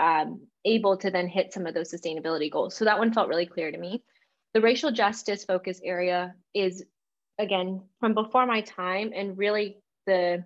um, 0.00 0.40
able 0.64 0.96
to 0.96 1.10
then 1.10 1.28
hit 1.28 1.52
some 1.52 1.66
of 1.66 1.74
those 1.74 1.92
sustainability 1.92 2.50
goals. 2.50 2.74
So 2.74 2.86
that 2.86 2.98
one 2.98 3.12
felt 3.12 3.28
really 3.28 3.46
clear 3.46 3.70
to 3.70 3.78
me. 3.78 4.02
The 4.54 4.60
racial 4.60 4.90
justice 4.90 5.44
focus 5.44 5.80
area 5.84 6.34
is, 6.54 6.84
again, 7.38 7.82
from 8.00 8.14
before 8.14 8.46
my 8.46 8.62
time 8.62 9.12
and 9.14 9.36
really 9.38 9.76
the 10.06 10.44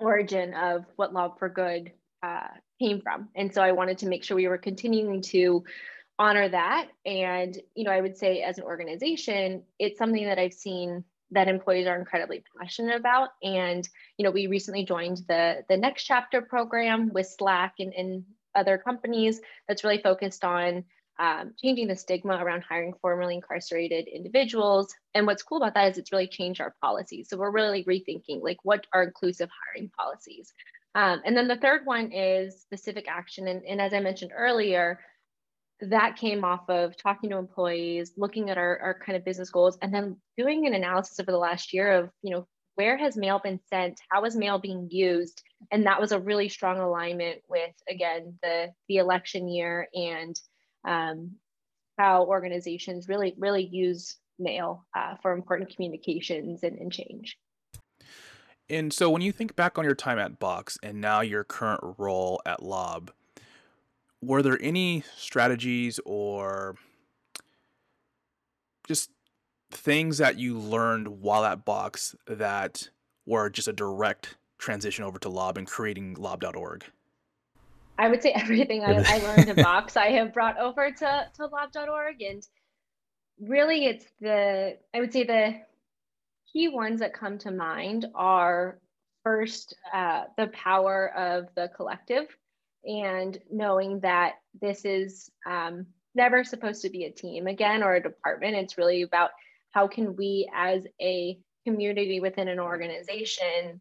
origin 0.00 0.54
of 0.54 0.84
what 0.96 1.12
Lob 1.12 1.38
for 1.38 1.48
Good 1.48 1.92
uh, 2.22 2.48
came 2.80 3.00
from. 3.02 3.28
And 3.36 3.52
so 3.52 3.62
I 3.62 3.72
wanted 3.72 3.98
to 3.98 4.06
make 4.06 4.24
sure 4.24 4.36
we 4.36 4.48
were 4.48 4.58
continuing 4.58 5.20
to 5.22 5.64
honor 6.18 6.48
that. 6.48 6.88
And, 7.04 7.58
you 7.74 7.84
know, 7.84 7.90
I 7.90 8.00
would 8.00 8.16
say 8.16 8.42
as 8.42 8.58
an 8.58 8.64
organization, 8.64 9.62
it's 9.78 9.98
something 9.98 10.24
that 10.24 10.38
I've 10.38 10.54
seen 10.54 11.04
that 11.30 11.48
employees 11.48 11.86
are 11.86 11.98
incredibly 11.98 12.44
passionate 12.58 12.96
about. 12.96 13.30
And, 13.42 13.88
you 14.16 14.24
know, 14.24 14.30
we 14.30 14.46
recently 14.46 14.84
joined 14.84 15.22
the, 15.28 15.64
the 15.68 15.76
next 15.76 16.04
chapter 16.04 16.40
program 16.40 17.12
with 17.12 17.26
Slack 17.26 17.74
and, 17.78 17.92
and 17.92 18.24
other 18.54 18.78
companies 18.78 19.40
that's 19.66 19.82
really 19.82 20.00
focused 20.00 20.44
on 20.44 20.84
um, 21.18 21.52
changing 21.62 21.88
the 21.88 21.96
stigma 21.96 22.36
around 22.36 22.62
hiring 22.62 22.94
formerly 23.00 23.36
incarcerated 23.36 24.06
individuals. 24.08 24.94
And 25.14 25.26
what's 25.26 25.42
cool 25.42 25.58
about 25.58 25.74
that 25.74 25.92
is 25.92 25.98
it's 25.98 26.12
really 26.12 26.28
changed 26.28 26.60
our 26.60 26.74
policies. 26.80 27.28
So 27.28 27.36
we're 27.36 27.50
really 27.50 27.84
rethinking 27.84 28.42
like 28.42 28.58
what 28.62 28.86
are 28.92 29.04
inclusive 29.04 29.48
hiring 29.50 29.90
policies. 29.90 30.52
Um, 30.94 31.20
and 31.24 31.36
then 31.36 31.48
the 31.48 31.56
third 31.56 31.82
one 31.84 32.12
is 32.12 32.60
specific 32.60 33.06
action. 33.08 33.48
And, 33.48 33.64
and 33.64 33.80
as 33.80 33.92
I 33.92 34.00
mentioned 34.00 34.32
earlier, 34.36 35.00
that 35.90 36.16
came 36.16 36.44
off 36.44 36.68
of 36.68 36.96
talking 36.96 37.30
to 37.30 37.36
employees, 37.36 38.12
looking 38.16 38.50
at 38.50 38.58
our, 38.58 38.78
our 38.78 38.98
kind 38.98 39.16
of 39.16 39.24
business 39.24 39.50
goals, 39.50 39.78
and 39.82 39.92
then 39.92 40.16
doing 40.36 40.66
an 40.66 40.74
analysis 40.74 41.18
over 41.20 41.30
the 41.30 41.38
last 41.38 41.72
year 41.72 41.92
of, 41.92 42.10
you 42.22 42.34
know, 42.34 42.46
where 42.76 42.96
has 42.96 43.16
mail 43.16 43.40
been 43.42 43.60
sent? 43.70 44.00
How 44.10 44.24
is 44.24 44.36
mail 44.36 44.58
being 44.58 44.88
used? 44.90 45.42
And 45.70 45.86
that 45.86 46.00
was 46.00 46.12
a 46.12 46.18
really 46.18 46.48
strong 46.48 46.78
alignment 46.80 47.40
with 47.48 47.74
again 47.88 48.38
the 48.42 48.72
the 48.88 48.96
election 48.96 49.48
year 49.48 49.88
and 49.94 50.38
um, 50.86 51.36
how 51.98 52.24
organizations 52.24 53.08
really 53.08 53.34
really 53.38 53.64
use 53.64 54.16
mail 54.38 54.84
uh, 54.96 55.14
for 55.22 55.32
important 55.32 55.74
communications 55.74 56.64
and, 56.64 56.78
and 56.78 56.92
change. 56.92 57.38
And 58.68 58.92
so 58.92 59.10
when 59.10 59.22
you 59.22 59.30
think 59.30 59.54
back 59.54 59.78
on 59.78 59.84
your 59.84 59.94
time 59.94 60.18
at 60.18 60.38
box 60.38 60.78
and 60.82 61.00
now 61.00 61.20
your 61.20 61.44
current 61.44 61.80
role 61.98 62.40
at 62.46 62.62
lob 62.62 63.12
were 64.24 64.42
there 64.42 64.58
any 64.60 65.02
strategies 65.16 66.00
or 66.04 66.76
just 68.86 69.10
things 69.70 70.18
that 70.18 70.38
you 70.38 70.58
learned 70.58 71.08
while 71.08 71.44
at 71.44 71.64
Box 71.64 72.14
that 72.26 72.88
were 73.26 73.50
just 73.50 73.68
a 73.68 73.72
direct 73.72 74.36
transition 74.58 75.04
over 75.04 75.18
to 75.18 75.28
Lob 75.28 75.58
and 75.58 75.66
creating 75.66 76.14
lob.org? 76.14 76.84
I 77.98 78.08
would 78.08 78.22
say 78.22 78.32
everything 78.34 78.82
I, 78.84 79.02
I 79.06 79.18
learned 79.18 79.50
at 79.50 79.56
Box 79.64 79.96
I 79.96 80.10
have 80.10 80.32
brought 80.32 80.58
over 80.58 80.90
to, 80.90 81.28
to 81.36 81.46
lob.org. 81.46 82.22
And 82.22 82.46
really, 83.40 83.86
it's 83.86 84.06
the, 84.20 84.78
I 84.94 85.00
would 85.00 85.12
say 85.12 85.24
the 85.24 85.60
key 86.52 86.68
ones 86.68 87.00
that 87.00 87.14
come 87.14 87.38
to 87.38 87.50
mind 87.50 88.06
are 88.14 88.78
first, 89.22 89.76
uh, 89.92 90.24
the 90.36 90.48
power 90.48 91.12
of 91.16 91.48
the 91.54 91.70
collective 91.74 92.26
and 92.86 93.38
knowing 93.50 94.00
that 94.00 94.34
this 94.60 94.84
is 94.84 95.30
um, 95.48 95.86
never 96.14 96.44
supposed 96.44 96.82
to 96.82 96.90
be 96.90 97.04
a 97.04 97.10
team 97.10 97.46
again 97.46 97.82
or 97.82 97.94
a 97.94 98.02
department. 98.02 98.56
It's 98.56 98.78
really 98.78 99.02
about 99.02 99.30
how 99.70 99.88
can 99.88 100.16
we 100.16 100.48
as 100.54 100.86
a 101.00 101.38
community 101.66 102.20
within 102.20 102.48
an 102.48 102.60
organization 102.60 103.80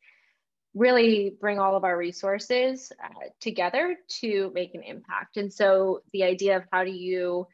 really 0.74 1.36
bring 1.40 1.60
all 1.60 1.76
of 1.76 1.84
our 1.84 1.96
resources 1.96 2.92
uh, 3.04 3.28
together 3.40 3.96
to 4.08 4.52
make 4.56 4.74
an 4.74 4.82
impact 4.82 5.38
and 5.38 5.54
so 5.54 6.02
the 6.14 6.24
idea 6.24 6.58
of 6.58 6.64
how 6.72 6.84
do 6.84 6.92
you 6.92 7.46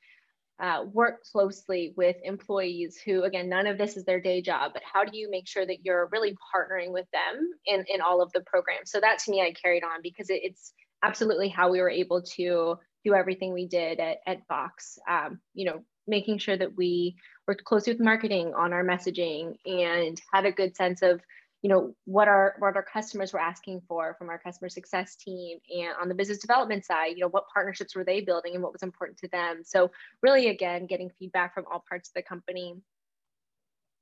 uh, 0.62 0.84
work 0.92 1.24
closely 1.32 1.94
with 1.98 2.16
employees 2.24 2.98
who 3.04 3.24
again 3.24 3.50
none 3.50 3.68
of 3.68 3.78
this 3.78 3.98
is 3.98 4.06
their 4.06 4.22
day 4.22 4.42
job 4.42 4.72
but 4.74 4.84
how 4.84 5.04
do 5.04 5.18
you 5.18 5.30
make 5.30 5.48
sure 5.48 5.66
that 5.66 5.84
you're 5.84 6.10
really 6.12 6.36
partnering 6.56 6.92
with 6.92 7.08
them 7.12 7.50
in, 7.66 7.84
in 7.94 8.00
all 8.00 8.22
of 8.22 8.32
the 8.34 8.42
programs 8.42 8.90
so 8.90 9.00
that 9.02 9.20
to 9.20 9.32
me 9.32 9.42
i 9.42 9.52
carried 9.52 9.84
on 9.84 10.00
because 10.02 10.30
it, 10.30 10.40
it's 10.44 10.74
absolutely 11.04 11.50
how 11.50 11.70
we 11.70 11.82
were 11.82 11.90
able 11.90 12.22
to 12.22 12.78
do 13.06 13.14
everything 13.14 13.54
we 13.54 13.68
did 13.68 14.00
at, 14.00 14.18
at 14.28 14.48
box 14.48 14.98
um, 15.10 15.40
you 15.54 15.66
know 15.66 15.84
making 16.08 16.38
sure 16.40 16.58
that 16.58 16.76
we 16.76 17.16
worked 17.48 17.64
closely 17.64 17.94
with 17.94 18.02
marketing 18.02 18.54
on 18.56 18.74
our 18.74 18.84
messaging 18.84 19.54
and 19.66 20.20
had 20.34 20.46
a 20.46 20.52
good 20.52 20.76
sense 20.76 21.02
of 21.02 21.22
you 21.62 21.70
know 21.70 21.94
what 22.06 22.28
our 22.28 22.56
what 22.60 22.76
our 22.76 22.84
customers 22.84 23.34
were 23.34 23.40
asking 23.40 23.82
for 23.88 24.16
from 24.18 24.30
our 24.30 24.40
customer 24.40 24.70
success 24.70 25.16
team 25.16 25.60
and 25.70 25.94
on 26.02 26.08
the 26.08 26.16
business 26.16 26.38
development 26.38 26.86
side 26.86 27.12
you 27.16 27.20
know 27.20 27.28
what 27.28 27.50
partnerships 27.54 27.96
were 27.96 28.06
they 28.06 28.22
building 28.22 28.54
and 28.54 28.64
what 28.64 28.72
was 28.72 28.84
important 28.84 29.18
to 29.18 29.28
them. 29.30 29.62
So 29.66 29.92
really 30.22 30.48
again 30.48 30.86
getting 30.86 31.12
feedback 31.20 31.54
from 31.54 31.66
all 31.72 31.84
parts 31.88 32.10
of 32.10 32.14
the 32.14 32.22
company. 32.22 32.76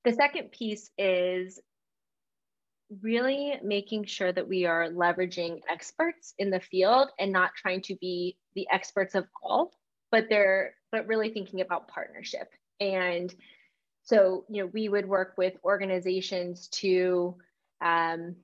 The 0.05 0.13
second 0.13 0.51
piece 0.51 0.89
is 0.97 1.59
really 3.01 3.55
making 3.63 4.05
sure 4.05 4.31
that 4.31 4.47
we 4.47 4.65
are 4.65 4.89
leveraging 4.89 5.59
experts 5.69 6.33
in 6.37 6.49
the 6.49 6.59
field 6.59 7.09
and 7.19 7.31
not 7.31 7.51
trying 7.55 7.81
to 7.81 7.95
be 7.95 8.37
the 8.55 8.67
experts 8.71 9.15
of 9.15 9.25
all 9.43 9.73
but 10.11 10.25
they're 10.29 10.73
but 10.91 11.05
really 11.07 11.29
thinking 11.29 11.61
about 11.61 11.87
partnership 11.89 12.49
and 12.79 13.33
so 14.03 14.45
you 14.49 14.63
know 14.63 14.69
we 14.73 14.87
would 14.87 15.07
work 15.07 15.33
with 15.37 15.53
organizations 15.65 16.67
to 16.69 17.35
um, 17.81 18.35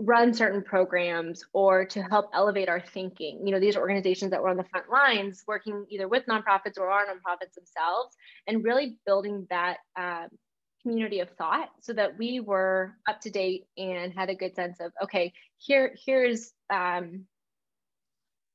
run 0.00 0.32
certain 0.32 0.62
programs 0.62 1.44
or 1.52 1.84
to 1.84 2.02
help 2.02 2.30
elevate 2.32 2.68
our 2.68 2.80
thinking. 2.80 3.46
You 3.46 3.52
know, 3.52 3.60
these 3.60 3.76
organizations 3.76 4.30
that 4.30 4.42
were 4.42 4.48
on 4.48 4.56
the 4.56 4.64
front 4.64 4.90
lines 4.90 5.44
working 5.46 5.84
either 5.90 6.08
with 6.08 6.24
nonprofits 6.26 6.78
or 6.78 6.90
are 6.90 7.04
nonprofits 7.04 7.54
themselves 7.54 8.16
and 8.46 8.64
really 8.64 8.96
building 9.04 9.46
that 9.50 9.76
um, 9.98 10.28
community 10.82 11.20
of 11.20 11.30
thought 11.30 11.70
so 11.80 11.92
that 11.92 12.18
we 12.18 12.40
were 12.40 12.94
up 13.08 13.20
to 13.22 13.30
date 13.30 13.66
and 13.76 14.12
had 14.12 14.30
a 14.30 14.34
good 14.34 14.54
sense 14.54 14.80
of, 14.80 14.92
okay, 15.02 15.32
here, 15.58 15.94
here's, 16.04 16.52
um, 16.72 17.26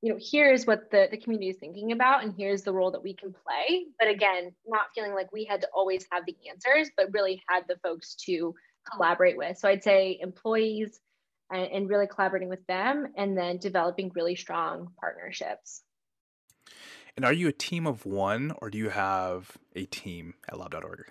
you 0.01 0.11
know, 0.13 0.19
here's 0.19 0.65
what 0.65 0.91
the, 0.91 1.07
the 1.09 1.17
community 1.17 1.49
is 1.49 1.57
thinking 1.57 1.91
about 1.91 2.23
and 2.23 2.33
here's 2.37 2.63
the 2.63 2.73
role 2.73 2.91
that 2.91 3.03
we 3.03 3.13
can 3.13 3.33
play. 3.33 3.85
But 3.97 4.09
again, 4.09 4.51
not 4.67 4.87
feeling 4.93 5.13
like 5.13 5.31
we 5.31 5.45
had 5.45 5.61
to 5.61 5.67
always 5.73 6.05
have 6.11 6.23
the 6.25 6.35
answers, 6.49 6.91
but 6.95 7.13
really 7.13 7.41
had 7.47 7.63
the 7.67 7.77
folks 7.77 8.15
to 8.25 8.53
collaborate 8.91 9.37
with. 9.37 9.57
So 9.57 9.67
I'd 9.67 9.83
say 9.83 10.19
employees 10.21 10.99
and, 11.51 11.71
and 11.71 11.89
really 11.89 12.07
collaborating 12.07 12.49
with 12.49 12.65
them 12.67 13.07
and 13.17 13.37
then 13.37 13.57
developing 13.57 14.11
really 14.13 14.35
strong 14.35 14.91
partnerships. 14.99 15.81
And 17.15 17.23
are 17.23 17.33
you 17.33 17.47
a 17.47 17.53
team 17.53 17.87
of 17.87 18.05
one 18.05 18.53
or 18.59 18.69
do 18.69 18.77
you 18.77 18.89
have 18.89 19.57
a 19.75 19.85
team 19.85 20.33
at 20.49 20.59
lob.org? 20.59 21.05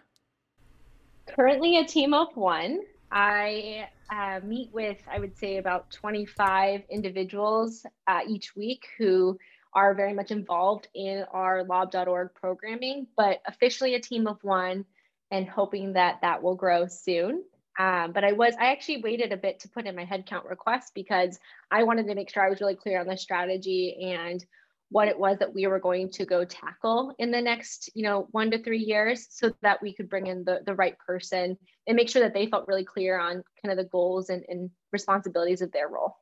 Currently 1.27 1.79
a 1.79 1.85
team 1.85 2.15
of 2.15 2.37
one. 2.37 2.81
I 3.11 3.89
uh, 4.11 4.41
meet 4.43 4.73
with, 4.73 4.99
I 5.11 5.19
would 5.19 5.37
say, 5.39 5.59
about 5.59 5.91
25 5.91 6.83
individuals 6.91 7.87
uh, 8.07 8.21
each 8.29 8.55
week 8.57 8.87
who 8.99 9.39
are 9.73 9.95
very 9.95 10.13
much 10.13 10.31
involved 10.31 10.89
in 10.95 11.25
our 11.33 11.65
lob.org 11.65 12.31
programming, 12.35 13.07
but 13.17 13.41
officially 13.47 13.95
a 13.95 14.01
team 14.01 14.27
of 14.27 14.43
one 14.43 14.85
and 15.31 15.49
hoping 15.49 15.95
that 15.95 16.21
that 16.23 16.43
will 16.43 16.55
grow 16.55 16.87
soon. 16.87 17.45
Um, 17.79 18.13
but 18.13 18.23
I 18.23 18.33
was, 18.33 18.55
I 18.61 18.71
actually 18.71 19.03
waited 19.03 19.33
a 19.33 19.37
bit 19.37 19.59
to 19.61 19.69
put 19.69 19.87
in 19.87 19.97
my 19.97 20.05
headcount 20.05 20.49
request 20.49 20.93
because 20.95 21.41
I 21.71 21.83
wanted 21.83 22.07
to 22.07 22.15
make 22.15 22.31
sure 22.31 22.45
I 22.45 22.51
was 22.51 22.61
really 22.61 22.77
clear 22.77 23.01
on 23.01 23.09
the 23.09 23.17
strategy 23.17 24.13
and 24.15 24.45
what 24.91 25.09
it 25.09 25.19
was 25.19 25.39
that 25.39 25.55
we 25.55 25.67
were 25.67 25.81
going 25.81 26.11
to 26.11 26.25
go 26.25 26.45
tackle 26.45 27.15
in 27.19 27.31
the 27.31 27.41
next, 27.41 27.91
you 27.95 28.03
know, 28.03 28.29
one 28.31 28.51
to 28.51 28.63
three 28.63 28.79
years 28.79 29.27
so 29.31 29.53
that 29.63 29.83
we 29.83 29.93
could 29.93 30.09
bring 30.09 30.27
in 30.27 30.45
the, 30.45 30.61
the 30.67 30.75
right 30.75 30.97
person 30.99 31.57
and 31.87 31.97
make 31.97 32.09
sure 32.09 32.23
that 32.23 32.35
they 32.35 32.47
felt 32.47 32.69
really 32.69 32.85
clear 32.85 33.19
on 33.19 33.43
kind 33.63 33.73
of 33.73 33.77
the 33.77 33.91
goals 33.91 34.31
and, 34.31 34.45
and 34.49 34.71
responsibilities 34.93 35.63
of 35.63 35.73
their 35.73 35.89
role. 35.89 36.17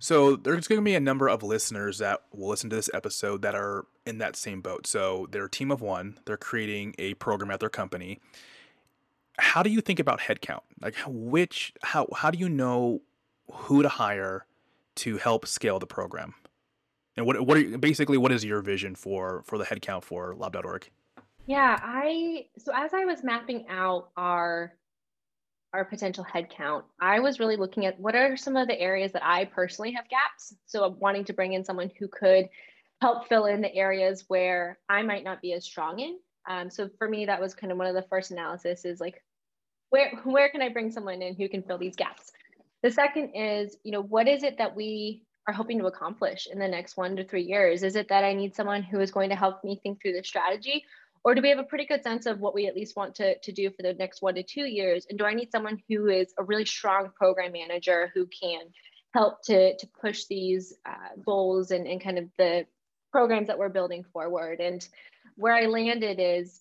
So 0.00 0.36
there's 0.36 0.68
going 0.68 0.80
to 0.80 0.84
be 0.84 0.96
a 0.96 1.00
number 1.00 1.28
of 1.28 1.42
listeners 1.42 1.98
that 1.98 2.22
will 2.32 2.48
listen 2.48 2.68
to 2.70 2.76
this 2.76 2.90
episode 2.92 3.42
that 3.42 3.54
are 3.54 3.86
in 4.04 4.18
that 4.18 4.36
same 4.36 4.60
boat. 4.60 4.86
So 4.86 5.28
they're 5.30 5.46
a 5.46 5.50
team 5.50 5.70
of 5.70 5.80
one. 5.80 6.18
They're 6.26 6.36
creating 6.36 6.94
a 6.98 7.14
program 7.14 7.50
at 7.50 7.60
their 7.60 7.70
company 7.70 8.20
how 9.38 9.62
do 9.62 9.70
you 9.70 9.80
think 9.80 9.98
about 9.98 10.20
headcount? 10.20 10.60
Like 10.80 10.96
which 11.06 11.72
how 11.82 12.08
how 12.14 12.30
do 12.30 12.38
you 12.38 12.48
know 12.48 13.02
who 13.50 13.82
to 13.82 13.88
hire 13.88 14.46
to 14.96 15.16
help 15.18 15.46
scale 15.46 15.78
the 15.78 15.86
program? 15.86 16.34
And 17.16 17.26
what 17.26 17.40
what 17.46 17.56
are, 17.56 17.78
basically 17.78 18.18
what 18.18 18.32
is 18.32 18.44
your 18.44 18.60
vision 18.60 18.94
for 18.94 19.42
for 19.44 19.58
the 19.58 19.64
headcount 19.64 20.04
for 20.04 20.34
lob.org? 20.34 20.88
Yeah, 21.46 21.78
I 21.82 22.46
so 22.58 22.72
as 22.74 22.94
I 22.94 23.04
was 23.04 23.22
mapping 23.22 23.66
out 23.68 24.10
our 24.16 24.74
our 25.72 25.84
potential 25.84 26.24
headcount, 26.24 26.84
I 27.00 27.18
was 27.18 27.40
really 27.40 27.56
looking 27.56 27.84
at 27.84 27.98
what 27.98 28.14
are 28.14 28.36
some 28.36 28.56
of 28.56 28.68
the 28.68 28.80
areas 28.80 29.10
that 29.12 29.26
I 29.26 29.44
personally 29.44 29.92
have 29.92 30.08
gaps. 30.08 30.54
So 30.66 30.84
I'm 30.84 30.98
wanting 31.00 31.24
to 31.24 31.32
bring 31.32 31.52
in 31.52 31.64
someone 31.64 31.90
who 31.98 32.06
could 32.06 32.48
help 33.00 33.28
fill 33.28 33.46
in 33.46 33.60
the 33.60 33.74
areas 33.74 34.24
where 34.28 34.78
I 34.88 35.02
might 35.02 35.24
not 35.24 35.42
be 35.42 35.52
as 35.52 35.64
strong 35.64 35.98
in. 35.98 36.18
Um, 36.48 36.70
so 36.70 36.88
for 36.96 37.08
me, 37.08 37.26
that 37.26 37.40
was 37.40 37.54
kind 37.54 37.72
of 37.72 37.78
one 37.78 37.88
of 37.88 37.94
the 37.94 38.08
first 38.08 38.30
analysis 38.30 38.84
is 38.84 39.00
like, 39.00 39.22
where 39.90 40.12
where 40.24 40.48
can 40.48 40.62
I 40.62 40.68
bring 40.68 40.90
someone 40.90 41.22
in 41.22 41.34
who 41.34 41.48
can 41.48 41.62
fill 41.62 41.78
these 41.78 41.96
gaps? 41.96 42.32
The 42.82 42.90
second 42.90 43.34
is, 43.34 43.76
you 43.82 43.92
know, 43.92 44.02
what 44.02 44.28
is 44.28 44.42
it 44.42 44.58
that 44.58 44.76
we 44.76 45.22
are 45.46 45.54
hoping 45.54 45.78
to 45.78 45.86
accomplish 45.86 46.48
in 46.50 46.58
the 46.58 46.68
next 46.68 46.96
one 46.96 47.16
to 47.16 47.24
three 47.24 47.42
years? 47.42 47.82
Is 47.82 47.96
it 47.96 48.08
that 48.08 48.24
I 48.24 48.32
need 48.32 48.54
someone 48.54 48.82
who 48.82 49.00
is 49.00 49.10
going 49.10 49.30
to 49.30 49.36
help 49.36 49.62
me 49.62 49.80
think 49.82 50.00
through 50.00 50.14
the 50.14 50.24
strategy? 50.24 50.84
Or 51.24 51.34
do 51.34 51.40
we 51.40 51.48
have 51.48 51.58
a 51.58 51.64
pretty 51.64 51.86
good 51.86 52.02
sense 52.02 52.26
of 52.26 52.40
what 52.40 52.54
we 52.54 52.66
at 52.66 52.76
least 52.76 52.96
want 52.96 53.14
to, 53.16 53.38
to 53.38 53.52
do 53.52 53.70
for 53.70 53.82
the 53.82 53.94
next 53.94 54.20
one 54.20 54.34
to 54.34 54.42
two 54.42 54.64
years? 54.64 55.06
And 55.08 55.18
do 55.18 55.24
I 55.24 55.34
need 55.34 55.50
someone 55.50 55.82
who 55.88 56.08
is 56.08 56.34
a 56.38 56.44
really 56.44 56.66
strong 56.66 57.10
program 57.16 57.52
manager 57.52 58.10
who 58.14 58.26
can 58.26 58.60
help 59.14 59.42
to, 59.44 59.76
to 59.76 59.86
push 60.00 60.24
these 60.26 60.74
uh, 60.86 61.16
goals 61.24 61.70
and, 61.70 61.86
and 61.86 62.02
kind 62.02 62.18
of 62.18 62.28
the 62.36 62.66
programs 63.10 63.46
that 63.46 63.58
we're 63.58 63.70
building 63.70 64.04
forward? 64.12 64.60
And 64.60 64.86
where 65.36 65.54
I 65.54 65.66
landed 65.66 66.18
is, 66.20 66.60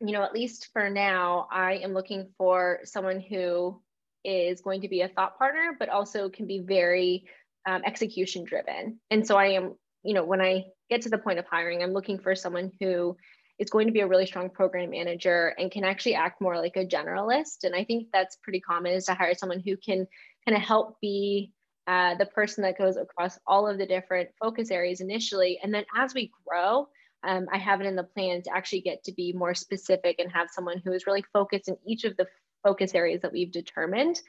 you 0.00 0.12
know, 0.12 0.22
at 0.22 0.34
least 0.34 0.68
for 0.72 0.90
now, 0.90 1.46
I 1.52 1.74
am 1.74 1.92
looking 1.92 2.28
for 2.38 2.80
someone 2.84 3.20
who 3.20 3.80
is 4.24 4.62
going 4.62 4.80
to 4.80 4.88
be 4.88 5.02
a 5.02 5.08
thought 5.08 5.38
partner, 5.38 5.76
but 5.78 5.88
also 5.88 6.28
can 6.28 6.46
be 6.46 6.58
very 6.58 7.24
um, 7.66 7.82
execution 7.84 8.44
driven. 8.44 9.00
And 9.10 9.26
so 9.26 9.36
I 9.36 9.46
am, 9.46 9.74
you 10.02 10.14
know, 10.14 10.24
when 10.24 10.40
I 10.40 10.64
get 10.88 11.02
to 11.02 11.08
the 11.08 11.18
point 11.18 11.38
of 11.38 11.46
hiring, 11.46 11.82
I'm 11.82 11.92
looking 11.92 12.18
for 12.18 12.34
someone 12.34 12.72
who 12.80 13.16
is 13.58 13.70
going 13.70 13.86
to 13.86 13.92
be 13.92 14.00
a 14.00 14.06
really 14.06 14.26
strong 14.26 14.48
program 14.48 14.90
manager 14.90 15.54
and 15.58 15.70
can 15.70 15.84
actually 15.84 16.14
act 16.14 16.40
more 16.40 16.56
like 16.56 16.76
a 16.76 16.86
generalist. 16.86 17.64
And 17.64 17.74
I 17.74 17.84
think 17.84 18.08
that's 18.12 18.36
pretty 18.36 18.60
common 18.60 18.92
is 18.92 19.04
to 19.04 19.14
hire 19.14 19.34
someone 19.34 19.60
who 19.60 19.76
can 19.76 20.06
kind 20.46 20.56
of 20.56 20.62
help 20.62 20.98
be 21.00 21.52
uh, 21.86 22.14
the 22.14 22.26
person 22.26 22.62
that 22.62 22.78
goes 22.78 22.96
across 22.96 23.38
all 23.46 23.68
of 23.68 23.76
the 23.76 23.86
different 23.86 24.30
focus 24.40 24.70
areas 24.70 25.00
initially. 25.00 25.58
And 25.62 25.74
then 25.74 25.84
as 25.96 26.14
we 26.14 26.30
grow, 26.46 26.88
um, 27.22 27.48
I 27.52 27.58
have 27.58 27.80
it 27.80 27.86
in 27.86 27.96
the 27.96 28.04
plan 28.04 28.42
to 28.42 28.54
actually 28.54 28.80
get 28.80 29.04
to 29.04 29.12
be 29.12 29.32
more 29.32 29.54
specific 29.54 30.16
and 30.18 30.32
have 30.32 30.48
someone 30.50 30.80
who 30.82 30.92
is 30.92 31.06
really 31.06 31.24
focused 31.32 31.68
in 31.68 31.76
each 31.86 32.04
of 32.04 32.16
the 32.16 32.26
focus 32.62 32.94
areas 32.94 33.20
that 33.22 33.32
we've 33.32 33.52
determined. 33.52 34.20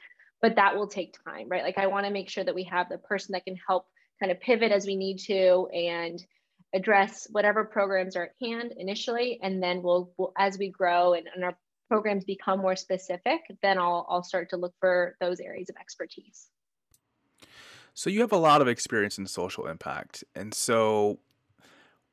But 0.42 0.56
that 0.56 0.76
will 0.76 0.88
take 0.88 1.16
time, 1.24 1.48
right? 1.48 1.62
Like 1.62 1.78
I 1.78 1.86
want 1.86 2.04
to 2.04 2.12
make 2.12 2.28
sure 2.28 2.44
that 2.44 2.54
we 2.54 2.64
have 2.64 2.88
the 2.88 2.98
person 2.98 3.32
that 3.32 3.44
can 3.44 3.56
help 3.66 3.86
kind 4.20 4.30
of 4.30 4.40
pivot 4.40 4.72
as 4.72 4.86
we 4.86 4.96
need 4.96 5.18
to 5.20 5.68
and 5.72 6.22
address 6.74 7.28
whatever 7.30 7.64
programs 7.64 8.16
are 8.16 8.24
at 8.24 8.34
hand 8.40 8.74
initially. 8.76 9.38
And 9.42 9.62
then 9.62 9.82
we'll, 9.82 10.12
we'll 10.16 10.32
as 10.36 10.58
we 10.58 10.68
grow 10.68 11.14
and, 11.14 11.28
and 11.34 11.44
our 11.44 11.56
programs 11.88 12.24
become 12.24 12.60
more 12.60 12.76
specific, 12.76 13.40
then 13.62 13.78
I'll, 13.78 14.06
I'll 14.08 14.22
start 14.22 14.50
to 14.50 14.56
look 14.56 14.74
for 14.80 15.16
those 15.20 15.40
areas 15.40 15.68
of 15.68 15.76
expertise. 15.80 16.48
So 17.94 18.08
you 18.08 18.20
have 18.22 18.32
a 18.32 18.38
lot 18.38 18.62
of 18.62 18.68
experience 18.68 19.18
in 19.18 19.26
social 19.26 19.66
impact. 19.66 20.24
And 20.34 20.54
so 20.54 21.18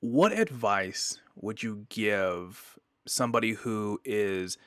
what 0.01 0.33
advice 0.33 1.19
would 1.35 1.63
you 1.63 1.85
give 1.89 2.77
somebody 3.07 3.53
who 3.53 4.01
is 4.03 4.57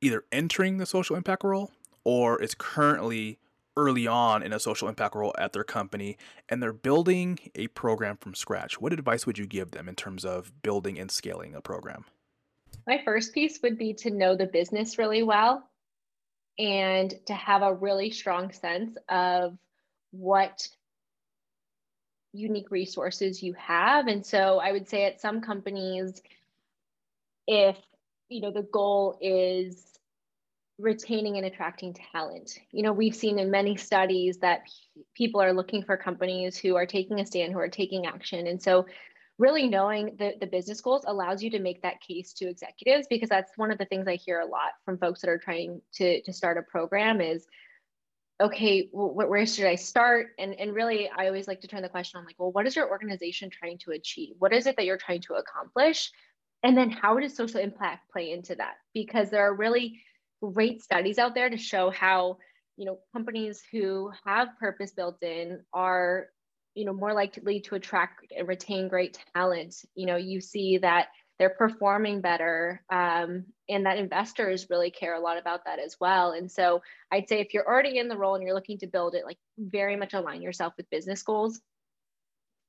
either 0.00 0.24
entering 0.32 0.78
the 0.78 0.86
social 0.86 1.14
impact 1.14 1.44
role 1.44 1.70
or 2.08 2.40
is 2.42 2.54
currently 2.54 3.38
early 3.76 4.06
on 4.06 4.42
in 4.42 4.50
a 4.54 4.58
social 4.58 4.88
impact 4.88 5.14
role 5.14 5.34
at 5.38 5.52
their 5.52 5.62
company 5.62 6.16
and 6.48 6.62
they're 6.62 6.72
building 6.72 7.38
a 7.54 7.66
program 7.66 8.16
from 8.16 8.34
scratch? 8.34 8.80
What 8.80 8.94
advice 8.94 9.26
would 9.26 9.36
you 9.36 9.46
give 9.46 9.72
them 9.72 9.90
in 9.90 9.94
terms 9.94 10.24
of 10.24 10.50
building 10.62 10.98
and 10.98 11.10
scaling 11.10 11.54
a 11.54 11.60
program? 11.60 12.06
My 12.86 13.02
first 13.04 13.34
piece 13.34 13.60
would 13.62 13.76
be 13.76 13.92
to 13.92 14.10
know 14.10 14.34
the 14.34 14.46
business 14.46 14.96
really 14.96 15.22
well 15.22 15.68
and 16.58 17.12
to 17.26 17.34
have 17.34 17.60
a 17.60 17.74
really 17.74 18.08
strong 18.10 18.52
sense 18.52 18.96
of 19.10 19.58
what 20.10 20.66
unique 22.32 22.70
resources 22.70 23.42
you 23.42 23.52
have. 23.52 24.06
And 24.06 24.24
so 24.24 24.60
I 24.60 24.72
would 24.72 24.88
say 24.88 25.04
at 25.04 25.20
some 25.20 25.42
companies, 25.42 26.22
if 27.46 27.76
you 28.30 28.40
know 28.40 28.50
the 28.50 28.62
goal 28.62 29.18
is 29.20 29.97
retaining 30.78 31.36
and 31.36 31.46
attracting 31.46 31.94
talent. 32.12 32.58
You 32.70 32.82
know, 32.82 32.92
we've 32.92 33.14
seen 33.14 33.38
in 33.38 33.50
many 33.50 33.76
studies 33.76 34.38
that 34.38 34.62
people 35.14 35.40
are 35.40 35.52
looking 35.52 35.82
for 35.82 35.96
companies 35.96 36.56
who 36.56 36.76
are 36.76 36.86
taking 36.86 37.20
a 37.20 37.26
stand, 37.26 37.52
who 37.52 37.58
are 37.58 37.68
taking 37.68 38.06
action. 38.06 38.46
And 38.46 38.62
so 38.62 38.86
really 39.38 39.68
knowing 39.68 40.16
the, 40.18 40.34
the 40.40 40.46
business 40.46 40.80
goals 40.80 41.04
allows 41.06 41.42
you 41.42 41.50
to 41.50 41.58
make 41.58 41.82
that 41.82 42.00
case 42.00 42.32
to 42.34 42.48
executives 42.48 43.06
because 43.08 43.28
that's 43.28 43.56
one 43.56 43.70
of 43.70 43.78
the 43.78 43.84
things 43.86 44.06
I 44.06 44.16
hear 44.16 44.40
a 44.40 44.46
lot 44.46 44.72
from 44.84 44.98
folks 44.98 45.20
that 45.20 45.30
are 45.30 45.38
trying 45.38 45.80
to, 45.94 46.20
to 46.22 46.32
start 46.32 46.58
a 46.58 46.62
program 46.62 47.20
is 47.20 47.46
okay, 48.40 48.88
well, 48.92 49.10
where 49.28 49.46
should 49.46 49.66
I 49.66 49.74
start? 49.74 50.28
And 50.38 50.54
and 50.54 50.72
really, 50.72 51.10
I 51.10 51.26
always 51.26 51.48
like 51.48 51.60
to 51.62 51.66
turn 51.66 51.82
the 51.82 51.88
question 51.88 52.18
on 52.18 52.24
like, 52.24 52.36
well, 52.38 52.52
what 52.52 52.66
is 52.68 52.76
your 52.76 52.88
organization 52.88 53.50
trying 53.50 53.78
to 53.78 53.90
achieve? 53.90 54.36
What 54.38 54.52
is 54.52 54.66
it 54.66 54.76
that 54.76 54.84
you're 54.84 54.96
trying 54.96 55.22
to 55.22 55.34
accomplish? 55.34 56.12
And 56.62 56.76
then 56.76 56.90
how 56.90 57.18
does 57.18 57.36
social 57.36 57.60
impact 57.60 58.10
play 58.12 58.30
into 58.30 58.54
that? 58.56 58.74
Because 58.94 59.30
there 59.30 59.42
are 59.42 59.54
really 59.54 60.00
great 60.42 60.82
studies 60.82 61.18
out 61.18 61.34
there 61.34 61.50
to 61.50 61.56
show 61.56 61.90
how 61.90 62.38
you 62.76 62.86
know 62.86 62.98
companies 63.12 63.62
who 63.72 64.10
have 64.24 64.48
purpose 64.58 64.92
built 64.92 65.22
in 65.22 65.60
are 65.72 66.26
you 66.74 66.84
know 66.84 66.92
more 66.92 67.12
likely 67.12 67.60
to 67.60 67.74
attract 67.74 68.32
and 68.36 68.48
retain 68.48 68.88
great 68.88 69.18
talent. 69.34 69.74
You 69.94 70.06
know 70.06 70.16
you 70.16 70.40
see 70.40 70.78
that 70.78 71.08
they're 71.38 71.50
performing 71.50 72.20
better 72.20 72.82
um, 72.90 73.44
and 73.68 73.86
that 73.86 73.98
investors 73.98 74.66
really 74.70 74.90
care 74.90 75.14
a 75.14 75.20
lot 75.20 75.38
about 75.38 75.64
that 75.66 75.78
as 75.78 75.96
well. 76.00 76.32
And 76.32 76.50
so 76.50 76.82
i'd 77.12 77.28
say 77.28 77.40
if 77.40 77.54
you're 77.54 77.66
already 77.66 77.98
in 77.98 78.08
the 78.08 78.16
role 78.16 78.34
and 78.34 78.44
you're 78.44 78.54
looking 78.54 78.78
to 78.78 78.86
build 78.86 79.14
it 79.14 79.24
like 79.24 79.38
very 79.58 79.96
much 79.96 80.14
align 80.14 80.42
yourself 80.42 80.74
with 80.76 80.90
business 80.90 81.22
goals 81.22 81.60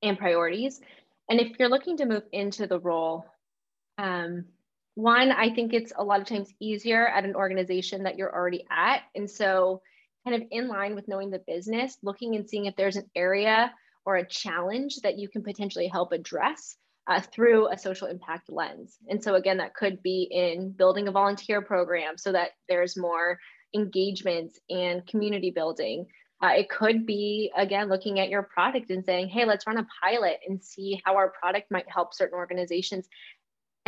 and 0.01 0.17
priorities. 0.17 0.79
And 1.29 1.39
if 1.39 1.59
you're 1.59 1.69
looking 1.69 1.97
to 1.97 2.05
move 2.05 2.23
into 2.31 2.65
the 2.65 2.79
role 2.79 3.25
um, 3.99 4.45
one 4.99 5.31
i 5.31 5.49
think 5.53 5.73
it's 5.73 5.93
a 5.97 6.03
lot 6.03 6.19
of 6.19 6.27
times 6.27 6.53
easier 6.59 7.07
at 7.07 7.25
an 7.25 7.35
organization 7.35 8.03
that 8.03 8.17
you're 8.17 8.33
already 8.33 8.65
at 8.69 9.01
and 9.15 9.29
so 9.29 9.81
kind 10.25 10.41
of 10.41 10.47
in 10.51 10.67
line 10.67 10.95
with 10.95 11.07
knowing 11.07 11.29
the 11.29 11.41
business 11.47 11.97
looking 12.03 12.35
and 12.35 12.49
seeing 12.49 12.65
if 12.65 12.75
there's 12.75 12.97
an 12.97 13.09
area 13.15 13.73
or 14.05 14.17
a 14.17 14.27
challenge 14.27 14.97
that 15.03 15.17
you 15.17 15.29
can 15.29 15.43
potentially 15.43 15.87
help 15.87 16.11
address 16.11 16.77
uh, 17.07 17.19
through 17.19 17.67
a 17.69 17.77
social 17.77 18.07
impact 18.07 18.49
lens. 18.49 18.97
And 19.09 19.21
so, 19.21 19.35
again, 19.35 19.57
that 19.57 19.73
could 19.73 20.01
be 20.03 20.27
in 20.31 20.71
building 20.71 21.07
a 21.07 21.11
volunteer 21.11 21.61
program 21.61 22.17
so 22.17 22.31
that 22.31 22.51
there's 22.69 22.95
more 22.95 23.39
engagement 23.75 24.57
and 24.69 25.05
community 25.07 25.51
building. 25.51 26.05
Uh, 26.41 26.51
it 26.55 26.69
could 26.69 27.05
be, 27.05 27.51
again, 27.57 27.89
looking 27.89 28.19
at 28.19 28.29
your 28.29 28.43
product 28.43 28.91
and 28.91 29.03
saying, 29.03 29.27
hey, 29.27 29.43
let's 29.43 29.67
run 29.67 29.77
a 29.77 29.87
pilot 30.01 30.39
and 30.47 30.63
see 30.63 31.01
how 31.03 31.15
our 31.15 31.31
product 31.31 31.69
might 31.69 31.89
help 31.89 32.13
certain 32.13 32.37
organizations. 32.37 33.09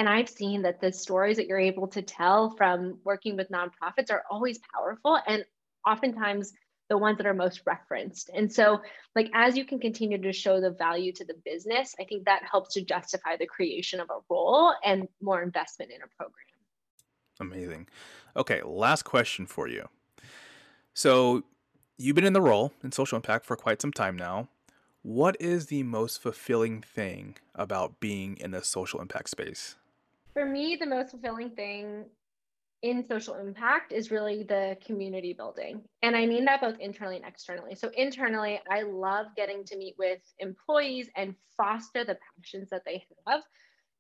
And 0.01 0.09
I've 0.09 0.29
seen 0.29 0.63
that 0.63 0.81
the 0.81 0.91
stories 0.91 1.37
that 1.37 1.45
you're 1.45 1.59
able 1.59 1.87
to 1.89 2.01
tell 2.01 2.55
from 2.57 2.97
working 3.03 3.37
with 3.37 3.51
nonprofits 3.51 4.09
are 4.09 4.23
always 4.31 4.59
powerful 4.73 5.19
and 5.27 5.45
oftentimes 5.85 6.53
the 6.89 6.97
ones 6.97 7.19
that 7.19 7.27
are 7.27 7.35
most 7.35 7.61
referenced. 7.67 8.31
And 8.33 8.51
so, 8.51 8.81
like, 9.15 9.29
as 9.35 9.55
you 9.55 9.63
can 9.63 9.77
continue 9.77 10.19
to 10.19 10.33
show 10.33 10.59
the 10.59 10.71
value 10.71 11.13
to 11.13 11.23
the 11.23 11.35
business, 11.45 11.93
I 11.99 12.05
think 12.05 12.25
that 12.25 12.41
helps 12.51 12.73
to 12.73 12.81
justify 12.81 13.37
the 13.37 13.45
creation 13.45 13.99
of 13.99 14.09
a 14.09 14.17
role 14.27 14.73
and 14.83 15.07
more 15.21 15.43
investment 15.43 15.91
in 15.91 16.01
a 16.01 16.07
program. 16.17 16.33
Amazing. 17.39 17.87
Okay, 18.35 18.63
last 18.65 19.03
question 19.03 19.45
for 19.45 19.67
you. 19.67 19.87
So, 20.95 21.43
you've 21.99 22.15
been 22.15 22.25
in 22.25 22.33
the 22.33 22.41
role 22.41 22.73
in 22.83 22.91
social 22.91 23.17
impact 23.17 23.45
for 23.45 23.55
quite 23.55 23.83
some 23.83 23.93
time 23.93 24.17
now. 24.17 24.47
What 25.03 25.37
is 25.39 25.67
the 25.67 25.83
most 25.83 26.19
fulfilling 26.23 26.81
thing 26.81 27.35
about 27.53 27.99
being 27.99 28.37
in 28.37 28.49
the 28.49 28.63
social 28.63 28.99
impact 28.99 29.29
space? 29.29 29.75
For 30.33 30.45
me, 30.45 30.77
the 30.79 30.85
most 30.85 31.11
fulfilling 31.11 31.51
thing 31.51 32.05
in 32.81 33.05
social 33.07 33.35
impact 33.35 33.91
is 33.91 34.09
really 34.09 34.43
the 34.43 34.75
community 34.83 35.33
building. 35.33 35.81
And 36.01 36.15
I 36.15 36.25
mean 36.25 36.45
that 36.45 36.61
both 36.61 36.79
internally 36.79 37.17
and 37.17 37.25
externally. 37.25 37.75
So, 37.75 37.91
internally, 37.95 38.59
I 38.69 38.81
love 38.81 39.27
getting 39.35 39.63
to 39.65 39.77
meet 39.77 39.95
with 39.99 40.19
employees 40.39 41.09
and 41.15 41.35
foster 41.55 42.03
the 42.03 42.17
passions 42.35 42.69
that 42.71 42.83
they 42.85 43.05
have 43.27 43.41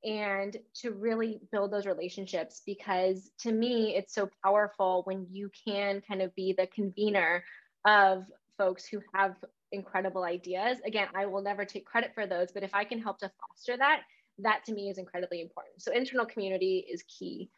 and 0.03 0.57
to 0.73 0.91
really 0.91 1.39
build 1.51 1.71
those 1.71 1.85
relationships 1.85 2.63
because 2.65 3.29
to 3.39 3.51
me, 3.51 3.95
it's 3.95 4.15
so 4.15 4.29
powerful 4.43 5.03
when 5.05 5.27
you 5.29 5.51
can 5.67 6.01
kind 6.07 6.23
of 6.23 6.33
be 6.35 6.55
the 6.57 6.67
convener 6.67 7.43
of 7.85 8.25
folks 8.57 8.85
who 8.85 8.99
have 9.13 9.35
incredible 9.71 10.23
ideas. 10.23 10.79
Again, 10.85 11.07
I 11.15 11.27
will 11.27 11.41
never 11.41 11.65
take 11.65 11.85
credit 11.85 12.13
for 12.15 12.25
those, 12.25 12.51
but 12.51 12.63
if 12.63 12.73
I 12.73 12.83
can 12.83 12.99
help 12.99 13.19
to 13.19 13.31
foster 13.39 13.77
that, 13.77 14.01
that 14.41 14.65
to 14.65 14.73
me 14.73 14.89
is 14.89 14.97
incredibly 14.97 15.41
important. 15.41 15.81
So, 15.81 15.91
internal 15.91 16.25
community 16.25 16.85
is 16.91 17.03
key 17.03 17.49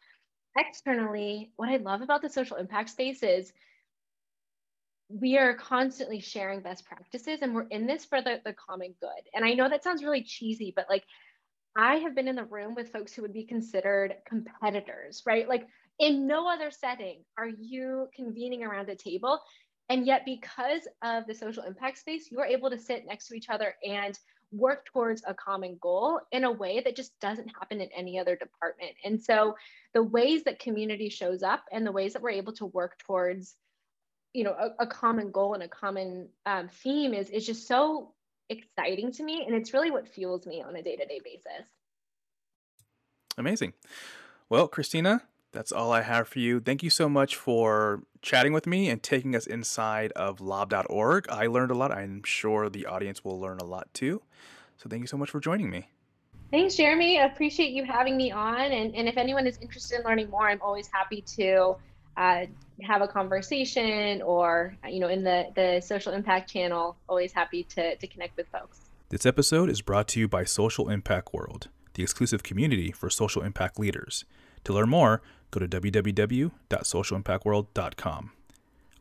externally, 0.56 1.52
what 1.56 1.68
I 1.68 1.76
love 1.76 2.02
about 2.02 2.22
the 2.22 2.28
social 2.28 2.56
impact 2.56 2.90
space 2.90 3.22
is 3.22 3.52
we 5.08 5.36
are 5.36 5.54
constantly 5.54 6.20
sharing 6.20 6.60
best 6.60 6.86
practices 6.86 7.40
and 7.42 7.54
we're 7.54 7.68
in 7.68 7.86
this 7.86 8.04
for 8.04 8.22
the, 8.22 8.40
the 8.44 8.54
common 8.54 8.94
good. 9.00 9.10
And 9.34 9.44
I 9.44 9.52
know 9.52 9.68
that 9.68 9.84
sounds 9.84 10.02
really 10.02 10.22
cheesy, 10.22 10.72
but 10.74 10.86
like 10.88 11.04
I 11.76 11.96
have 11.96 12.14
been 12.14 12.28
in 12.28 12.36
the 12.36 12.44
room 12.44 12.74
with 12.74 12.92
folks 12.92 13.12
who 13.12 13.22
would 13.22 13.32
be 13.32 13.44
considered 13.44 14.14
competitors, 14.26 15.22
right? 15.26 15.48
Like 15.48 15.66
in 15.98 16.26
no 16.26 16.48
other 16.48 16.70
setting 16.70 17.24
are 17.36 17.48
you 17.48 18.08
convening 18.14 18.64
around 18.64 18.88
a 18.88 18.96
table. 18.96 19.40
And 19.90 20.06
yet, 20.06 20.24
because 20.24 20.88
of 21.02 21.26
the 21.26 21.34
social 21.34 21.64
impact 21.64 21.98
space, 21.98 22.30
you 22.30 22.40
are 22.40 22.46
able 22.46 22.70
to 22.70 22.78
sit 22.78 23.04
next 23.06 23.28
to 23.28 23.34
each 23.34 23.50
other 23.50 23.74
and 23.86 24.18
work 24.52 24.86
towards 24.86 25.22
a 25.26 25.34
common 25.34 25.78
goal 25.80 26.20
in 26.32 26.44
a 26.44 26.52
way 26.52 26.80
that 26.80 26.96
just 26.96 27.18
doesn't 27.20 27.48
happen 27.48 27.80
in 27.80 27.88
any 27.96 28.18
other 28.18 28.36
department. 28.36 28.92
And 29.04 29.22
so 29.22 29.56
the 29.92 30.02
ways 30.02 30.44
that 30.44 30.58
community 30.58 31.08
shows 31.08 31.42
up 31.42 31.64
and 31.72 31.86
the 31.86 31.92
ways 31.92 32.12
that 32.12 32.22
we're 32.22 32.30
able 32.30 32.52
to 32.54 32.66
work 32.66 32.98
towards 32.98 33.56
you 34.32 34.42
know 34.42 34.52
a, 34.52 34.82
a 34.82 34.86
common 34.86 35.30
goal 35.30 35.54
and 35.54 35.62
a 35.62 35.68
common 35.68 36.28
um, 36.44 36.68
theme 36.68 37.14
is 37.14 37.30
is 37.30 37.46
just 37.46 37.68
so 37.68 38.12
exciting 38.50 39.12
to 39.12 39.22
me. 39.22 39.44
And 39.46 39.54
it's 39.54 39.72
really 39.72 39.90
what 39.90 40.08
fuels 40.08 40.46
me 40.46 40.62
on 40.62 40.76
a 40.76 40.82
day-to-day 40.82 41.20
basis. 41.24 41.66
Amazing. 43.38 43.72
Well 44.48 44.68
christina 44.68 45.22
that's 45.54 45.72
all 45.72 45.92
i 45.92 46.02
have 46.02 46.28
for 46.28 46.40
you 46.40 46.60
thank 46.60 46.82
you 46.82 46.90
so 46.90 47.08
much 47.08 47.36
for 47.36 48.02
chatting 48.20 48.52
with 48.52 48.66
me 48.66 48.90
and 48.90 49.02
taking 49.02 49.34
us 49.34 49.46
inside 49.46 50.12
of 50.12 50.40
lob.org 50.40 51.26
i 51.30 51.46
learned 51.46 51.70
a 51.70 51.74
lot 51.74 51.90
i'm 51.90 52.22
sure 52.24 52.68
the 52.68 52.84
audience 52.84 53.24
will 53.24 53.40
learn 53.40 53.58
a 53.58 53.64
lot 53.64 53.88
too 53.94 54.20
so 54.76 54.88
thank 54.88 55.00
you 55.00 55.06
so 55.06 55.16
much 55.16 55.30
for 55.30 55.40
joining 55.40 55.70
me 55.70 55.88
Thanks, 56.50 56.76
Jeremy. 56.76 57.18
I 57.18 57.24
appreciate 57.24 57.72
you 57.72 57.84
having 57.84 58.16
me 58.16 58.30
on. 58.30 58.70
And, 58.70 58.94
and 58.94 59.08
if 59.08 59.16
anyone 59.16 59.44
is 59.44 59.58
interested 59.60 59.98
in 59.98 60.04
learning 60.04 60.30
more, 60.30 60.48
I'm 60.48 60.62
always 60.62 60.88
happy 60.92 61.20
to 61.36 61.74
uh, 62.16 62.46
have 62.82 63.02
a 63.02 63.08
conversation 63.08 64.22
or, 64.22 64.76
you 64.88 65.00
know, 65.00 65.08
in 65.08 65.24
the, 65.24 65.46
the 65.56 65.80
social 65.80 66.12
impact 66.12 66.48
channel, 66.48 66.96
always 67.08 67.32
happy 67.32 67.64
to, 67.70 67.96
to 67.96 68.06
connect 68.06 68.36
with 68.36 68.46
folks. 68.48 68.82
This 69.08 69.26
episode 69.26 69.68
is 69.68 69.82
brought 69.82 70.06
to 70.08 70.20
you 70.20 70.28
by 70.28 70.44
Social 70.44 70.88
Impact 70.90 71.34
World, 71.34 71.70
the 71.94 72.04
exclusive 72.04 72.44
community 72.44 72.92
for 72.92 73.10
social 73.10 73.42
impact 73.42 73.78
leaders. 73.78 74.24
To 74.64 74.72
learn 74.72 74.88
more, 74.88 75.22
go 75.54 75.64
to 75.64 75.80
www.socialimpactworld.com. 75.80 78.32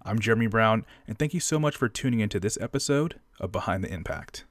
I'm 0.06 0.20
Jeremy 0.20 0.48
Brown, 0.48 0.86
and 1.08 1.18
thank 1.18 1.34
you 1.34 1.40
so 1.40 1.58
much 1.58 1.76
for 1.76 1.90
tuning 1.90 2.20
into 2.20 2.40
this 2.40 2.60
episode 2.62 3.20
of 3.40 3.52
Behind 3.52 3.84
the 3.84 3.92
Impact. 3.92 4.46